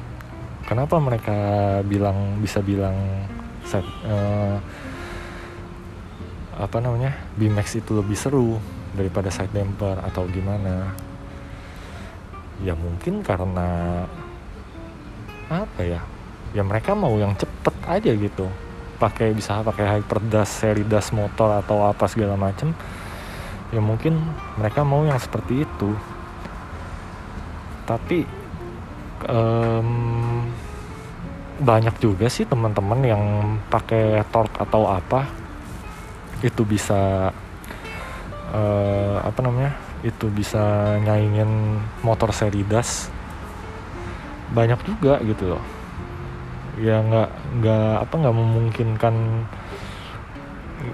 kenapa 0.69 1.01
mereka 1.03 1.35
bilang 1.83 2.39
bisa 2.39 2.61
bilang 2.61 2.95
uh, 3.73 4.57
apa 6.55 6.77
namanya? 6.79 7.15
Bimax 7.35 7.79
itu 7.79 7.97
lebih 7.97 8.15
seru 8.15 8.61
daripada 8.95 9.27
side 9.33 9.51
damper 9.51 9.99
atau 10.05 10.29
gimana? 10.29 10.93
Ya 12.63 12.77
mungkin 12.77 13.19
karena 13.25 14.03
apa 15.51 15.81
ya? 15.83 16.01
Ya 16.55 16.63
mereka 16.63 16.95
mau 16.95 17.17
yang 17.19 17.35
cepet 17.35 17.75
aja 17.83 18.11
gitu. 18.15 18.47
Pakai 18.95 19.35
bisa 19.35 19.59
pakai 19.59 19.99
hyperdas 19.99 20.47
seri 20.47 20.87
das 20.87 21.11
motor 21.11 21.51
atau 21.59 21.83
apa 21.83 22.07
segala 22.07 22.39
macem. 22.39 22.71
Ya 23.75 23.83
mungkin 23.83 24.15
mereka 24.55 24.87
mau 24.87 25.03
yang 25.03 25.19
seperti 25.19 25.67
itu. 25.67 25.91
Tapi 27.83 28.23
um, 29.27 30.47
banyak 31.59 31.95
juga 32.03 32.27
sih 32.27 32.43
teman-teman 32.43 32.99
yang 33.05 33.23
pakai 33.71 34.23
torque 34.31 34.59
atau 34.59 34.91
apa. 34.91 35.27
Itu 36.43 36.67
bisa 36.67 37.31
uh, 38.51 39.17
apa 39.23 39.39
namanya? 39.39 39.73
Itu 40.03 40.27
bisa 40.29 40.95
nyaingin 41.01 41.79
motor 42.03 42.29
seri 42.35 42.61
das 42.67 43.09
banyak 44.53 44.77
juga 44.85 45.17
gitu 45.25 45.55
loh. 45.55 45.63
Ya 46.77 46.99
nggak 47.01 47.29
nggak 47.61 47.93
apa 48.03 48.13
nggak 48.13 48.35
memungkinkan 48.35 49.15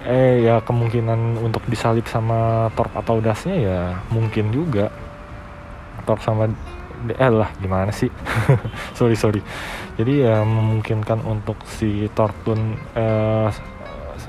eh 0.08 0.46
ya 0.46 0.64
kemungkinan 0.64 1.42
untuk 1.42 1.66
disalip 1.68 2.08
sama 2.08 2.72
torque 2.78 2.96
atau 2.96 3.20
dasnya 3.20 3.56
ya 3.58 3.80
mungkin 4.14 4.54
juga. 4.54 4.94
Torque 6.06 6.24
sama 6.24 6.48
eh 7.10 7.32
lah 7.32 7.50
gimana 7.58 7.90
sih? 7.90 8.10
Sorry 8.98 9.18
sorry. 9.18 9.42
Jadi 9.98 10.24
ya 10.26 10.42
memungkinkan 10.46 11.26
untuk 11.26 11.60
si 11.68 12.08
torque 12.14 12.42
tun 12.48 12.78
eh, 12.96 13.50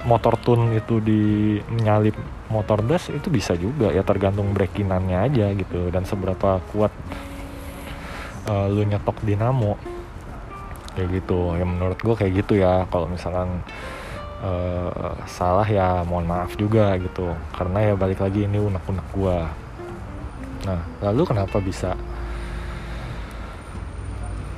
motor 0.08 0.34
tun 0.40 0.74
itu 0.74 0.98
di 0.98 1.56
menyalip 1.70 2.16
motor 2.50 2.82
das 2.84 3.08
itu 3.08 3.30
bisa 3.32 3.56
juga 3.56 3.88
ya 3.94 4.02
tergantung 4.02 4.50
breakinannya 4.52 5.18
aja 5.28 5.46
gitu. 5.54 5.92
Dan 5.92 6.04
seberapa 6.08 6.60
kuat 6.72 6.92
uh, 8.48 8.66
lu 8.68 8.84
nyetok 8.84 9.22
dinamo. 9.24 9.78
Kayak 10.96 11.08
gitu. 11.22 11.56
Ya 11.56 11.64
menurut 11.64 11.98
gue 12.00 12.14
kayak 12.16 12.32
gitu 12.44 12.60
ya. 12.60 12.84
Kalau 12.90 13.08
misalkan 13.08 13.64
uh, 14.44 15.16
salah 15.24 15.64
ya 15.64 16.02
mohon 16.04 16.28
maaf 16.28 16.56
juga 16.58 16.96
gitu. 17.00 17.32
Karena 17.54 17.92
ya 17.92 17.94
balik 17.96 18.20
lagi 18.20 18.44
ini 18.44 18.58
unek-unek 18.60 19.08
gue 19.14 19.38
nah 20.62 20.78
lalu 21.02 21.26
kenapa 21.26 21.58
bisa 21.58 21.98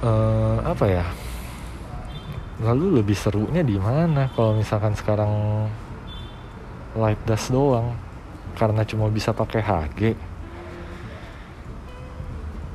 uh, 0.05 0.57
apa 0.63 0.85
ya? 0.85 1.07
Lalu 2.63 3.03
lebih 3.03 3.17
serunya 3.17 3.65
di 3.65 3.81
mana? 3.81 4.31
Kalau 4.37 4.55
misalkan 4.55 4.95
sekarang 4.95 5.33
light 6.95 7.19
dust 7.27 7.51
doang 7.51 7.97
karena 8.55 8.87
cuma 8.87 9.11
bisa 9.11 9.35
pakai 9.35 9.59
HG 9.65 10.01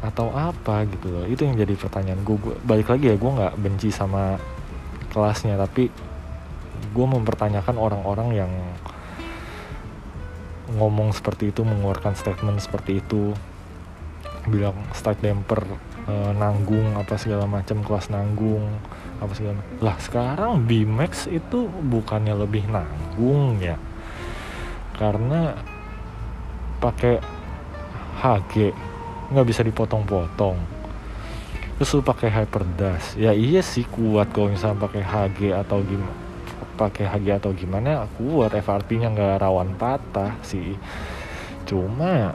atau 0.03 0.31
apa 0.35 0.83
gitu 0.89 1.07
loh. 1.07 1.23
Itu 1.29 1.47
yang 1.47 1.55
jadi 1.55 1.75
pertanyaan 1.77 2.25
gue, 2.25 2.35
gue 2.35 2.55
balik 2.65 2.91
lagi 2.91 3.13
ya 3.13 3.15
gue 3.15 3.31
nggak 3.31 3.55
benci 3.55 3.89
sama 3.93 4.35
kelasnya 5.13 5.55
tapi 5.55 5.87
gue 6.89 7.05
mempertanyakan 7.05 7.75
orang-orang 7.75 8.29
yang 8.35 8.51
ngomong 10.77 11.09
seperti 11.11 11.49
itu 11.49 11.65
mengeluarkan 11.65 12.13
statement 12.13 12.61
seperti 12.61 13.01
itu 13.01 13.33
bilang 14.45 14.77
start 14.93 15.17
damper 15.19 15.65
e, 16.09 16.33
nanggung 16.33 16.97
apa 16.97 17.13
segala 17.21 17.45
macam 17.45 17.85
kelas 17.85 18.09
nanggung 18.09 18.65
apa 19.21 19.31
segala 19.37 19.61
macam. 19.61 19.77
lah 19.85 19.97
sekarang 20.01 20.51
Bimax 20.65 21.29
itu 21.29 21.69
bukannya 21.69 22.33
lebih 22.33 22.65
nanggung 22.65 23.61
ya. 23.61 23.77
Karena 24.97 25.53
pakai 26.81 27.21
HG 28.19 28.73
nggak 29.29 29.47
bisa 29.47 29.61
dipotong-potong. 29.61 30.57
Terus 31.77 31.95
lu 31.95 32.03
pakai 32.03 32.27
hyperdas 32.27 33.15
ya 33.15 33.31
iya 33.31 33.63
sih 33.63 33.87
kuat 33.87 34.35
kalau 34.35 34.51
misalnya 34.51 34.83
pakai 34.83 35.03
HG 35.05 35.39
atau 35.55 35.79
gimana 35.79 36.11
pakai 36.75 37.05
HG 37.07 37.27
atau 37.39 37.51
gimana 37.51 38.07
kuat. 38.15 38.55
FRP 38.55 39.03
nya 39.03 39.11
nggak 39.11 39.43
rawan 39.43 39.75
patah 39.75 40.35
sih. 40.43 40.79
Cuma 41.67 42.33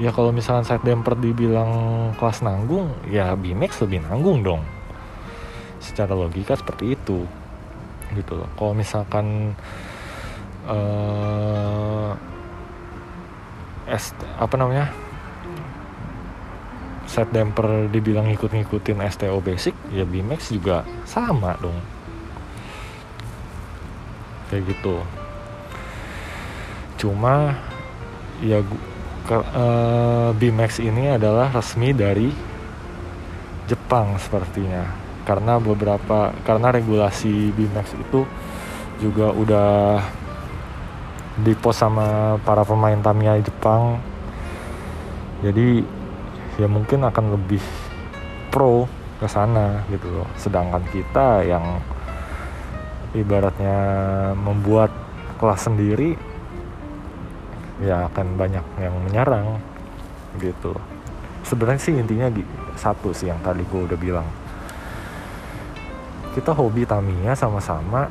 ya 0.00 0.08
kalau 0.08 0.32
misalnya 0.32 0.64
side 0.64 0.84
damper 0.84 1.12
dibilang 1.18 1.70
kelas 2.16 2.40
nanggung 2.40 2.96
ya 3.12 3.36
Bimax 3.36 3.82
lebih 3.84 4.00
nanggung 4.06 4.40
dong. 4.40 4.62
Secara 5.82 6.14
logika 6.16 6.56
seperti 6.56 6.96
itu 6.96 7.26
gitu 8.16 8.32
loh. 8.36 8.48
Kalau 8.56 8.72
misalkan 8.72 9.56
uh, 10.68 12.12
S, 13.88 14.16
apa 14.40 14.54
namanya? 14.56 14.88
Set 17.04 17.28
damper 17.28 17.92
dibilang 17.92 18.24
ngikut-ngikutin 18.32 19.04
STO 19.12 19.36
basic 19.44 19.76
ya 19.92 20.08
Bimax 20.08 20.48
juga 20.48 20.86
sama 21.04 21.52
dong. 21.60 21.76
Kayak 24.48 24.72
gitu. 24.72 24.96
Cuma 26.96 27.52
ya 28.40 28.64
ke, 29.26 29.36
uh, 29.38 30.82
ini 30.82 31.14
adalah 31.14 31.52
resmi 31.54 31.94
dari 31.94 32.28
Jepang 33.70 34.18
sepertinya 34.18 34.84
karena 35.22 35.62
beberapa 35.62 36.34
karena 36.42 36.74
regulasi 36.74 37.54
Bimax 37.54 37.94
itu 37.94 38.26
juga 38.98 39.30
udah 39.30 40.02
dipost 41.46 41.80
sama 41.80 42.36
para 42.42 42.66
pemain 42.66 42.98
Tamiya 42.98 43.38
Jepang 43.38 44.02
jadi 45.42 45.82
ya 46.60 46.70
mungkin 46.70 47.02
akan 47.02 47.34
lebih 47.34 47.62
pro 48.52 48.86
ke 49.18 49.26
sana 49.26 49.82
gitu 49.90 50.06
loh. 50.10 50.28
Sedangkan 50.38 50.82
kita 50.90 51.42
yang 51.42 51.82
ibaratnya 53.14 53.78
membuat 54.38 54.90
kelas 55.42 55.66
sendiri 55.66 56.14
ya 57.82 58.06
akan 58.08 58.38
banyak 58.38 58.64
yang 58.78 58.94
menyerang 59.02 59.58
gitu. 60.38 60.72
Sebenarnya 61.42 61.82
sih 61.82 61.94
intinya 61.98 62.30
di 62.30 62.46
satu 62.78 63.10
sih 63.10 63.28
yang 63.28 63.42
tadi 63.42 63.66
gue 63.66 63.80
udah 63.90 63.98
bilang. 63.98 64.28
Kita 66.32 66.56
hobi 66.56 66.88
Tamiya 66.88 67.36
sama-sama 67.36 68.08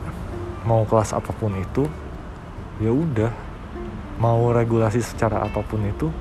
mau 0.62 0.86
kelas 0.86 1.18
apa 1.18 1.34
pun 1.34 1.58
itu 1.58 1.90
ya 2.78 2.94
udah 2.94 3.34
mau 4.22 4.54
regulasi 4.54 5.02
secara 5.02 5.42
apa 5.42 5.66
pun 5.66 5.82
itu 5.82 6.14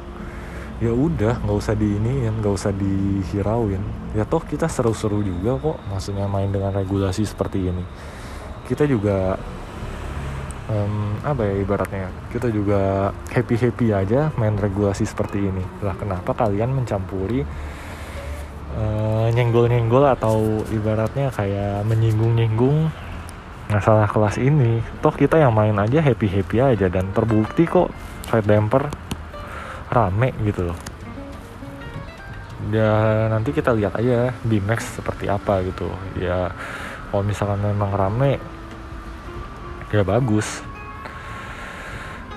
ya 0.80 0.96
udah 0.96 1.44
nggak 1.44 1.58
usah 1.60 1.76
diiniin 1.76 2.40
nggak 2.40 2.54
usah 2.56 2.72
dihirauin 2.72 3.84
ya 4.16 4.24
toh 4.24 4.40
kita 4.40 4.64
seru-seru 4.64 5.20
juga 5.20 5.60
kok 5.60 5.76
maksudnya 5.92 6.24
main 6.24 6.48
dengan 6.48 6.72
regulasi 6.72 7.28
seperti 7.28 7.68
ini 7.68 7.84
kita 8.64 8.88
juga 8.88 9.36
um, 10.70 11.18
apa 11.26 11.42
ya 11.50 11.54
ibaratnya? 11.58 12.06
Kita 12.30 12.46
juga 12.48 13.10
happy 13.34 13.54
happy 13.58 13.86
aja 13.90 14.30
main 14.38 14.54
regulasi 14.54 15.02
seperti 15.02 15.50
ini. 15.50 15.64
Lah 15.82 15.98
kenapa 15.98 16.32
kalian 16.32 16.70
mencampuri 16.70 17.42
uh, 18.78 19.26
nyenggol-nyenggol 19.34 20.06
atau 20.06 20.62
ibaratnya 20.70 21.34
kayak 21.34 21.82
menyinggung-nyinggung 21.90 22.88
masalah 23.68 24.06
kelas 24.06 24.38
ini? 24.38 24.78
Toh 25.02 25.12
kita 25.12 25.42
yang 25.42 25.52
main 25.52 25.74
aja 25.76 25.98
happy 25.98 26.30
happy 26.30 26.56
aja 26.62 26.86
dan 26.86 27.10
terbukti 27.10 27.66
kok 27.66 27.90
side 28.30 28.46
damper 28.46 28.86
rame 29.90 30.30
gitu 30.46 30.70
loh. 30.70 30.78
Ya 32.70 33.26
nanti 33.32 33.50
kita 33.50 33.74
lihat 33.74 33.98
aja 33.98 34.30
di 34.46 34.62
Max 34.62 35.00
seperti 35.00 35.26
apa 35.26 35.64
gitu. 35.66 35.90
Ya 36.14 36.54
kalau 37.10 37.26
misalkan 37.26 37.58
memang 37.66 37.90
rame 37.90 38.59
ya 39.90 40.02
bagus. 40.06 40.62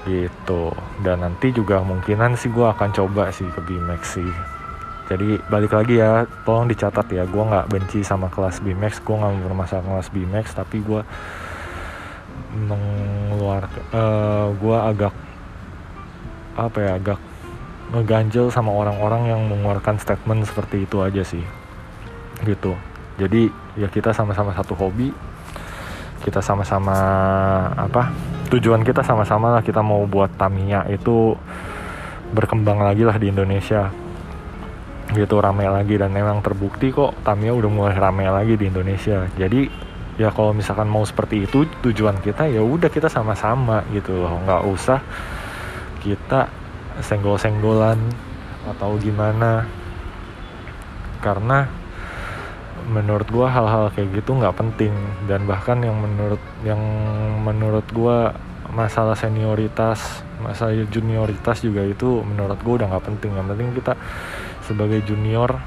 Gitu. 0.04 0.64
Dan 1.00 1.24
nanti 1.24 1.56
juga 1.56 1.80
mungkinan 1.80 2.36
sih 2.36 2.52
gue 2.52 2.68
akan 2.68 2.90
coba 2.92 3.32
sih 3.32 3.48
ke 3.48 3.62
BMX 3.64 4.02
sih. 4.20 4.32
Jadi 5.08 5.40
balik 5.48 5.76
lagi 5.76 6.02
ya 6.02 6.28
tolong 6.44 6.68
dicatat 6.68 7.08
ya. 7.14 7.24
Gue 7.30 7.44
nggak 7.46 7.70
benci 7.72 8.04
sama 8.04 8.28
kelas 8.28 8.60
BMX 8.60 9.00
gue 9.06 9.16
nggak 9.16 9.46
bermasalah 9.48 9.84
kelas 9.86 10.10
BMX 10.12 10.46
tapi 10.58 10.84
gue 10.84 11.02
mengeluarkan 12.54 13.84
uh, 13.98 14.54
gue 14.54 14.78
agak 14.78 15.14
apa 16.54 16.78
ya 16.78 16.92
agak 17.02 17.20
ngeganjel 17.94 18.54
sama 18.54 18.70
orang-orang 18.70 19.30
yang 19.30 19.42
mengeluarkan 19.50 19.98
statement 19.98 20.46
seperti 20.50 20.86
itu 20.86 21.00
aja 21.00 21.24
sih. 21.26 21.46
Gitu. 22.44 22.74
Jadi 23.22 23.50
ya 23.78 23.88
kita 23.90 24.12
sama-sama 24.12 24.54
satu 24.54 24.74
hobi 24.74 25.14
kita 26.24 26.40
sama-sama 26.40 26.96
apa 27.76 28.16
tujuan 28.48 28.82
kita 28.88 29.04
sama-sama 29.04 29.60
lah 29.60 29.62
kita 29.66 29.84
mau 29.84 30.08
buat 30.08 30.32
Tamiya 30.40 30.88
itu 30.88 31.36
berkembang 32.34 32.82
lagi 32.82 33.04
lah 33.04 33.20
di 33.20 33.30
Indonesia. 33.30 33.92
Gitu 35.14 35.36
rame 35.38 35.68
lagi 35.70 36.00
dan 36.00 36.10
memang 36.10 36.42
terbukti 36.42 36.90
kok 36.90 37.14
Tamiya 37.22 37.54
udah 37.54 37.70
mulai 37.70 37.96
rame 38.00 38.26
lagi 38.26 38.56
di 38.56 38.66
Indonesia. 38.72 39.28
Jadi 39.36 39.68
ya 40.16 40.32
kalau 40.32 40.54
misalkan 40.56 40.90
mau 40.90 41.04
seperti 41.06 41.46
itu 41.46 41.66
tujuan 41.84 42.18
kita 42.24 42.50
ya 42.50 42.64
udah 42.64 42.88
kita 42.88 43.12
sama-sama 43.12 43.84
gitu 43.92 44.16
loh. 44.16 44.40
Nggak 44.48 44.62
usah 44.66 45.00
kita 46.02 46.50
senggol-senggolan 47.04 48.00
atau 48.74 48.96
gimana. 48.98 49.68
Karena 51.22 51.83
menurut 52.90 53.28
gue 53.30 53.48
hal-hal 53.48 53.92
kayak 53.94 54.10
gitu 54.18 54.36
nggak 54.36 54.56
penting. 54.58 54.94
Dan 55.30 55.48
bahkan 55.48 55.80
yang 55.80 55.96
menurut 55.96 56.42
yang 56.68 56.82
menurut 57.44 57.86
gue 57.92 58.18
masalah 58.74 59.14
senioritas 59.14 60.26
masalah 60.42 60.74
junioritas 60.90 61.64
juga 61.64 61.86
itu 61.86 62.26
menurut 62.26 62.60
gue 62.60 62.74
udah 62.82 62.88
nggak 62.92 63.06
penting. 63.08 63.32
Yang 63.36 63.48
penting 63.56 63.70
kita 63.78 63.94
sebagai 64.64 65.00
junior 65.08 65.60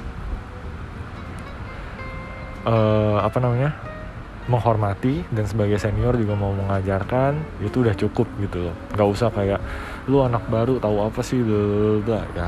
uh, 2.66 3.18
apa 3.22 3.38
namanya 3.40 3.72
menghormati 4.46 5.26
dan 5.34 5.42
sebagai 5.42 5.74
senior 5.74 6.14
juga 6.14 6.38
mau 6.38 6.54
mengajarkan 6.54 7.42
itu 7.66 7.82
udah 7.82 7.94
cukup 7.98 8.30
gitu 8.38 8.70
loh. 8.70 8.74
Nggak 8.94 9.08
usah 9.10 9.28
kayak 9.34 9.60
lu 10.06 10.22
anak 10.22 10.46
baru 10.46 10.78
tahu 10.78 11.02
apa 11.02 11.20
sih? 11.24 11.42
Bla 12.04 12.22
ya. 12.34 12.46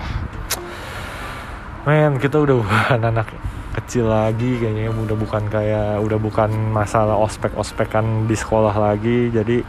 Men 1.87 2.21
kita 2.21 2.39
udah 2.39 2.55
bukan 2.61 3.01
anak 3.01 3.33
kecil 3.79 4.11
lagi 4.11 4.59
kayaknya 4.59 4.91
udah 4.91 5.17
bukan 5.17 5.47
kayak 5.47 6.03
udah 6.03 6.19
bukan 6.19 6.51
masalah 6.75 7.15
ospek-ospekan 7.23 8.27
di 8.27 8.35
sekolah 8.35 8.75
lagi. 8.75 9.31
Jadi 9.31 9.63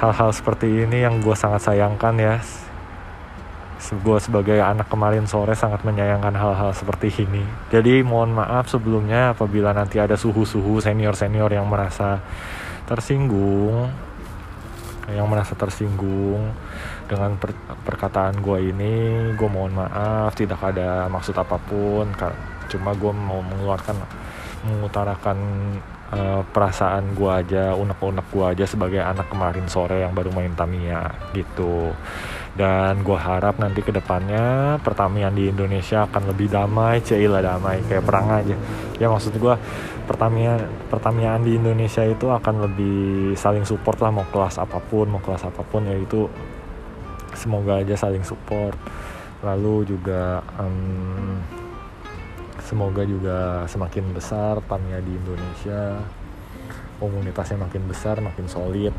hal-hal 0.00 0.30
seperti 0.32 0.88
ini 0.88 1.02
yang 1.02 1.18
gue 1.20 1.34
sangat 1.34 1.66
sayangkan 1.66 2.14
ya. 2.16 2.36
Gue 3.90 4.22
sebagai 4.22 4.62
anak 4.62 4.86
kemarin 4.86 5.26
sore 5.26 5.58
sangat 5.58 5.82
menyayangkan 5.82 6.36
hal-hal 6.38 6.70
seperti 6.70 7.10
ini. 7.26 7.42
Jadi 7.74 8.06
mohon 8.06 8.30
maaf 8.30 8.70
sebelumnya 8.70 9.34
apabila 9.34 9.74
nanti 9.74 9.98
ada 9.98 10.14
suhu-suhu 10.14 10.78
senior-senior 10.78 11.50
yang 11.50 11.66
merasa 11.66 12.22
tersinggung 12.86 13.90
yang 15.10 15.26
merasa 15.26 15.58
tersinggung 15.58 16.54
dengan 17.10 17.34
per 17.34 17.50
perkataan 17.82 18.38
gue 18.38 18.58
ini. 18.70 18.94
Gue 19.34 19.48
mohon 19.50 19.74
maaf 19.74 20.38
tidak 20.38 20.62
ada 20.62 21.10
maksud 21.10 21.34
apa 21.34 21.58
pun 21.58 22.14
cuma 22.70 22.94
gue 22.94 23.10
mau 23.10 23.42
mengeluarkan 23.42 23.98
mengutarakan 24.60 25.38
uh, 26.12 26.42
perasaan 26.52 27.16
gue 27.16 27.30
aja 27.30 27.72
unek-unek 27.74 28.26
gue 28.28 28.44
aja 28.44 28.64
sebagai 28.68 29.00
anak 29.00 29.32
kemarin 29.32 29.66
sore 29.70 30.04
yang 30.04 30.12
baru 30.12 30.30
main 30.34 30.52
Tamiya 30.52 31.32
gitu. 31.32 31.94
Dan 32.50 33.06
gue 33.06 33.14
harap 33.14 33.62
nanti 33.62 33.80
ke 33.80 33.94
depannya 33.94 34.76
pertamian 34.82 35.32
di 35.32 35.48
Indonesia 35.48 36.04
akan 36.04 36.34
lebih 36.34 36.50
damai 36.50 37.00
cila 37.00 37.40
damai 37.40 37.80
kayak 37.86 38.04
perang 38.04 38.28
aja. 38.42 38.56
Ya 38.98 39.06
maksud 39.08 39.32
gue 39.38 39.54
pertamian 40.04 40.58
pertamian 40.90 41.40
di 41.40 41.56
Indonesia 41.56 42.02
itu 42.02 42.26
akan 42.26 42.66
lebih 42.66 43.32
saling 43.38 43.62
support 43.62 44.02
lah 44.02 44.10
mau 44.10 44.26
kelas 44.28 44.58
apa 44.58 44.82
pun 44.82 45.06
mau 45.06 45.22
kelas 45.22 45.46
apa 45.46 45.62
pun 45.62 45.86
ya 45.86 45.94
itu 45.94 46.26
semoga 47.32 47.80
aja 47.80 47.94
saling 47.96 48.26
support. 48.26 48.76
Lalu 49.40 49.96
juga 49.96 50.44
um, 50.60 51.40
semoga 52.70 53.02
juga 53.02 53.66
semakin 53.66 54.14
besar 54.14 54.62
Tamiya 54.62 55.02
di 55.02 55.10
Indonesia. 55.10 55.98
Komunitasnya 57.02 57.58
makin 57.58 57.82
besar 57.90 58.22
makin 58.22 58.46
solid. 58.46 58.94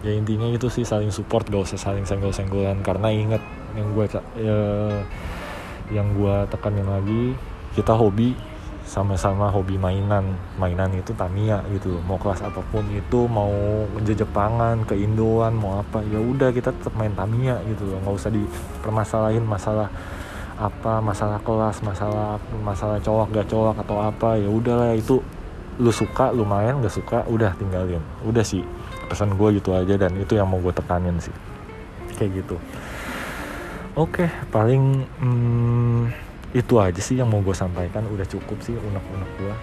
Ya 0.00 0.16
intinya 0.16 0.48
itu 0.48 0.72
sih 0.72 0.88
saling 0.88 1.12
support 1.12 1.44
gak 1.52 1.68
usah 1.68 1.76
saling 1.76 2.08
senggol-senggolan. 2.08 2.80
Karena 2.80 3.12
inget 3.12 3.44
yang 3.76 3.92
gue 3.92 4.08
ya, 4.08 4.22
yang 5.92 6.16
gue 6.16 6.36
tekanin 6.48 6.88
lagi 6.88 7.36
kita 7.76 7.92
hobi 7.92 8.32
sama-sama 8.88 9.52
hobi 9.52 9.76
mainan. 9.76 10.38
Mainan 10.56 10.88
itu 10.96 11.12
Tamiya 11.12 11.60
gitu 11.76 12.00
mau 12.08 12.16
kelas 12.16 12.40
apa 12.40 12.64
pun 12.72 12.88
itu 12.88 13.28
mau 13.28 13.52
ke 14.00 14.16
Jepangan 14.16 14.88
ke 14.88 14.96
Indoan 14.96 15.52
mau 15.52 15.84
apa 15.84 16.00
ya 16.08 16.16
udah 16.16 16.48
kita 16.56 16.72
tetap 16.72 16.96
main 16.96 17.12
Tamiya 17.12 17.60
gitu 17.68 17.84
loh. 17.84 18.00
Nggak 18.00 18.16
usah 18.16 18.30
dipermasalahin 18.32 19.44
masalah 19.44 19.92
apa 20.58 20.98
masalah 20.98 21.38
kelas 21.46 21.86
masalah 21.86 22.42
masalah 22.58 22.98
cowok 22.98 23.30
gak 23.30 23.46
cowok 23.46 23.74
atau 23.78 23.96
apa 24.02 24.34
ya 24.34 24.50
udahlah 24.50 24.90
itu 24.98 25.22
lu 25.78 25.94
suka 25.94 26.34
lumayan 26.34 26.82
gak 26.82 26.90
suka 26.90 27.22
udah 27.30 27.54
tinggalin. 27.54 28.02
Udah 28.26 28.42
sih 28.42 28.66
pesan 29.06 29.38
gue 29.38 29.62
gitu 29.62 29.72
aja 29.72 29.94
dan 29.94 30.18
itu 30.18 30.34
yang 30.34 30.50
mau 30.50 30.58
gue 30.58 30.74
tekanin 30.74 31.22
sih. 31.22 31.32
Kayak 32.18 32.42
gitu. 32.42 32.56
Oke 33.94 34.26
paling 34.50 35.06
hmm, 35.22 36.02
itu 36.58 36.74
aja 36.82 36.98
sih 36.98 37.14
yang 37.14 37.30
mau 37.30 37.38
gue 37.38 37.54
sampaikan. 37.54 38.02
Udah 38.10 38.26
cukup 38.26 38.58
sih 38.60 38.74
unek-unek 38.74 39.30
gue 39.38 39.54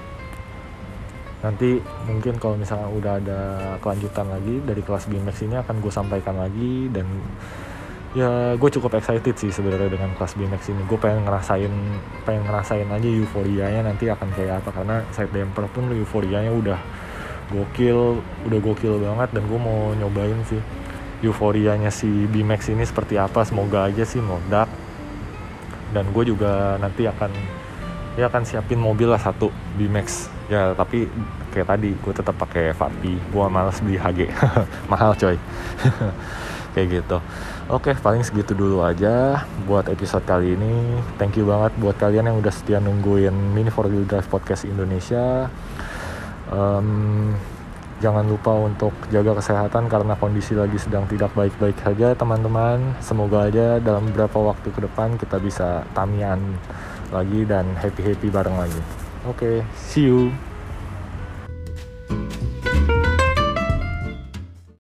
nanti 1.46 1.78
mungkin 2.10 2.42
kalau 2.42 2.58
misalnya 2.58 2.90
udah 2.90 3.14
ada 3.22 3.40
kelanjutan 3.78 4.26
lagi 4.34 4.66
dari 4.66 4.82
kelas 4.82 5.06
BMX 5.06 5.46
ini 5.46 5.56
akan 5.62 5.78
gue 5.78 5.94
sampaikan 5.94 6.42
lagi 6.42 6.90
dan 6.90 7.06
ya 8.16 8.56
gue 8.56 8.70
cukup 8.80 8.96
excited 8.96 9.36
sih 9.36 9.52
sebenarnya 9.52 9.92
dengan 9.92 10.16
kelas 10.16 10.40
BMX 10.40 10.72
ini. 10.72 10.82
Gue 10.88 10.96
pengen 10.96 11.28
ngerasain 11.28 11.74
pengen 12.24 12.44
ngerasain 12.48 12.88
aja 12.88 13.10
euforianya 13.12 13.82
nanti 13.84 14.08
akan 14.08 14.32
kayak 14.32 14.64
apa. 14.64 14.72
Karena 14.72 14.96
side 15.12 15.36
damper 15.36 15.68
pun 15.68 15.92
euforianya 15.92 16.50
udah 16.50 16.80
gokil 17.52 18.24
udah 18.48 18.60
gokil 18.64 18.98
banget 19.04 19.30
dan 19.36 19.44
gue 19.46 19.60
mau 19.60 19.94
nyobain 19.94 20.40
sih 20.50 20.58
euforianya 21.22 21.92
si 21.92 22.08
BMX 22.08 22.72
ini 22.72 22.88
seperti 22.88 23.20
apa. 23.20 23.44
Semoga 23.44 23.92
aja 23.92 24.08
sih 24.08 24.24
meledak. 24.24 24.72
Dan 25.92 26.08
gue 26.16 26.24
juga 26.32 26.80
nanti 26.80 27.04
akan 27.04 27.30
ya 28.16 28.32
akan 28.32 28.48
siapin 28.48 28.80
mobil 28.80 29.12
lah 29.12 29.20
satu 29.20 29.52
BMX 29.76 30.32
ya 30.48 30.72
tapi 30.72 31.04
kayak 31.52 31.68
tadi 31.68 31.92
gue 31.92 32.14
tetap 32.16 32.32
pakai 32.40 32.72
Fabi 32.72 33.20
gue 33.20 33.46
males 33.52 33.76
beli 33.84 34.00
HG 34.00 34.32
mahal 34.92 35.12
coy. 35.20 35.36
Kayak 36.76 36.88
gitu 36.92 37.18
Oke, 37.66 37.98
paling 37.98 38.22
segitu 38.22 38.54
dulu 38.54 38.86
aja 38.86 39.42
buat 39.66 39.90
episode 39.90 40.22
kali 40.22 40.54
ini. 40.54 41.02
Thank 41.18 41.42
you 41.42 41.50
banget 41.50 41.74
buat 41.82 41.98
kalian 41.98 42.30
yang 42.30 42.38
udah 42.38 42.54
setia 42.54 42.78
nungguin 42.78 43.34
Mini 43.58 43.74
for 43.74 43.90
Wheel 43.90 44.06
Drive 44.06 44.30
Podcast 44.30 44.70
Indonesia. 44.70 45.50
Um, 46.54 47.34
jangan 48.06 48.30
lupa 48.30 48.54
untuk 48.54 48.94
jaga 49.10 49.42
kesehatan 49.42 49.90
karena 49.90 50.14
kondisi 50.14 50.54
lagi 50.54 50.78
sedang 50.78 51.10
tidak 51.10 51.34
baik-baik 51.34 51.82
saja 51.82 52.14
teman-teman. 52.14 53.02
Semoga 53.02 53.50
aja 53.50 53.82
dalam 53.82 54.14
beberapa 54.14 54.46
waktu 54.46 54.70
ke 54.70 54.86
depan 54.86 55.18
kita 55.18 55.42
bisa 55.42 55.90
tamian 55.98 56.38
lagi 57.10 57.50
dan 57.50 57.66
happy-happy 57.82 58.30
bareng 58.30 58.62
lagi. 58.62 58.82
Oke, 59.26 59.42
okay, 59.42 59.56
see 59.74 60.06
you. 60.06 60.30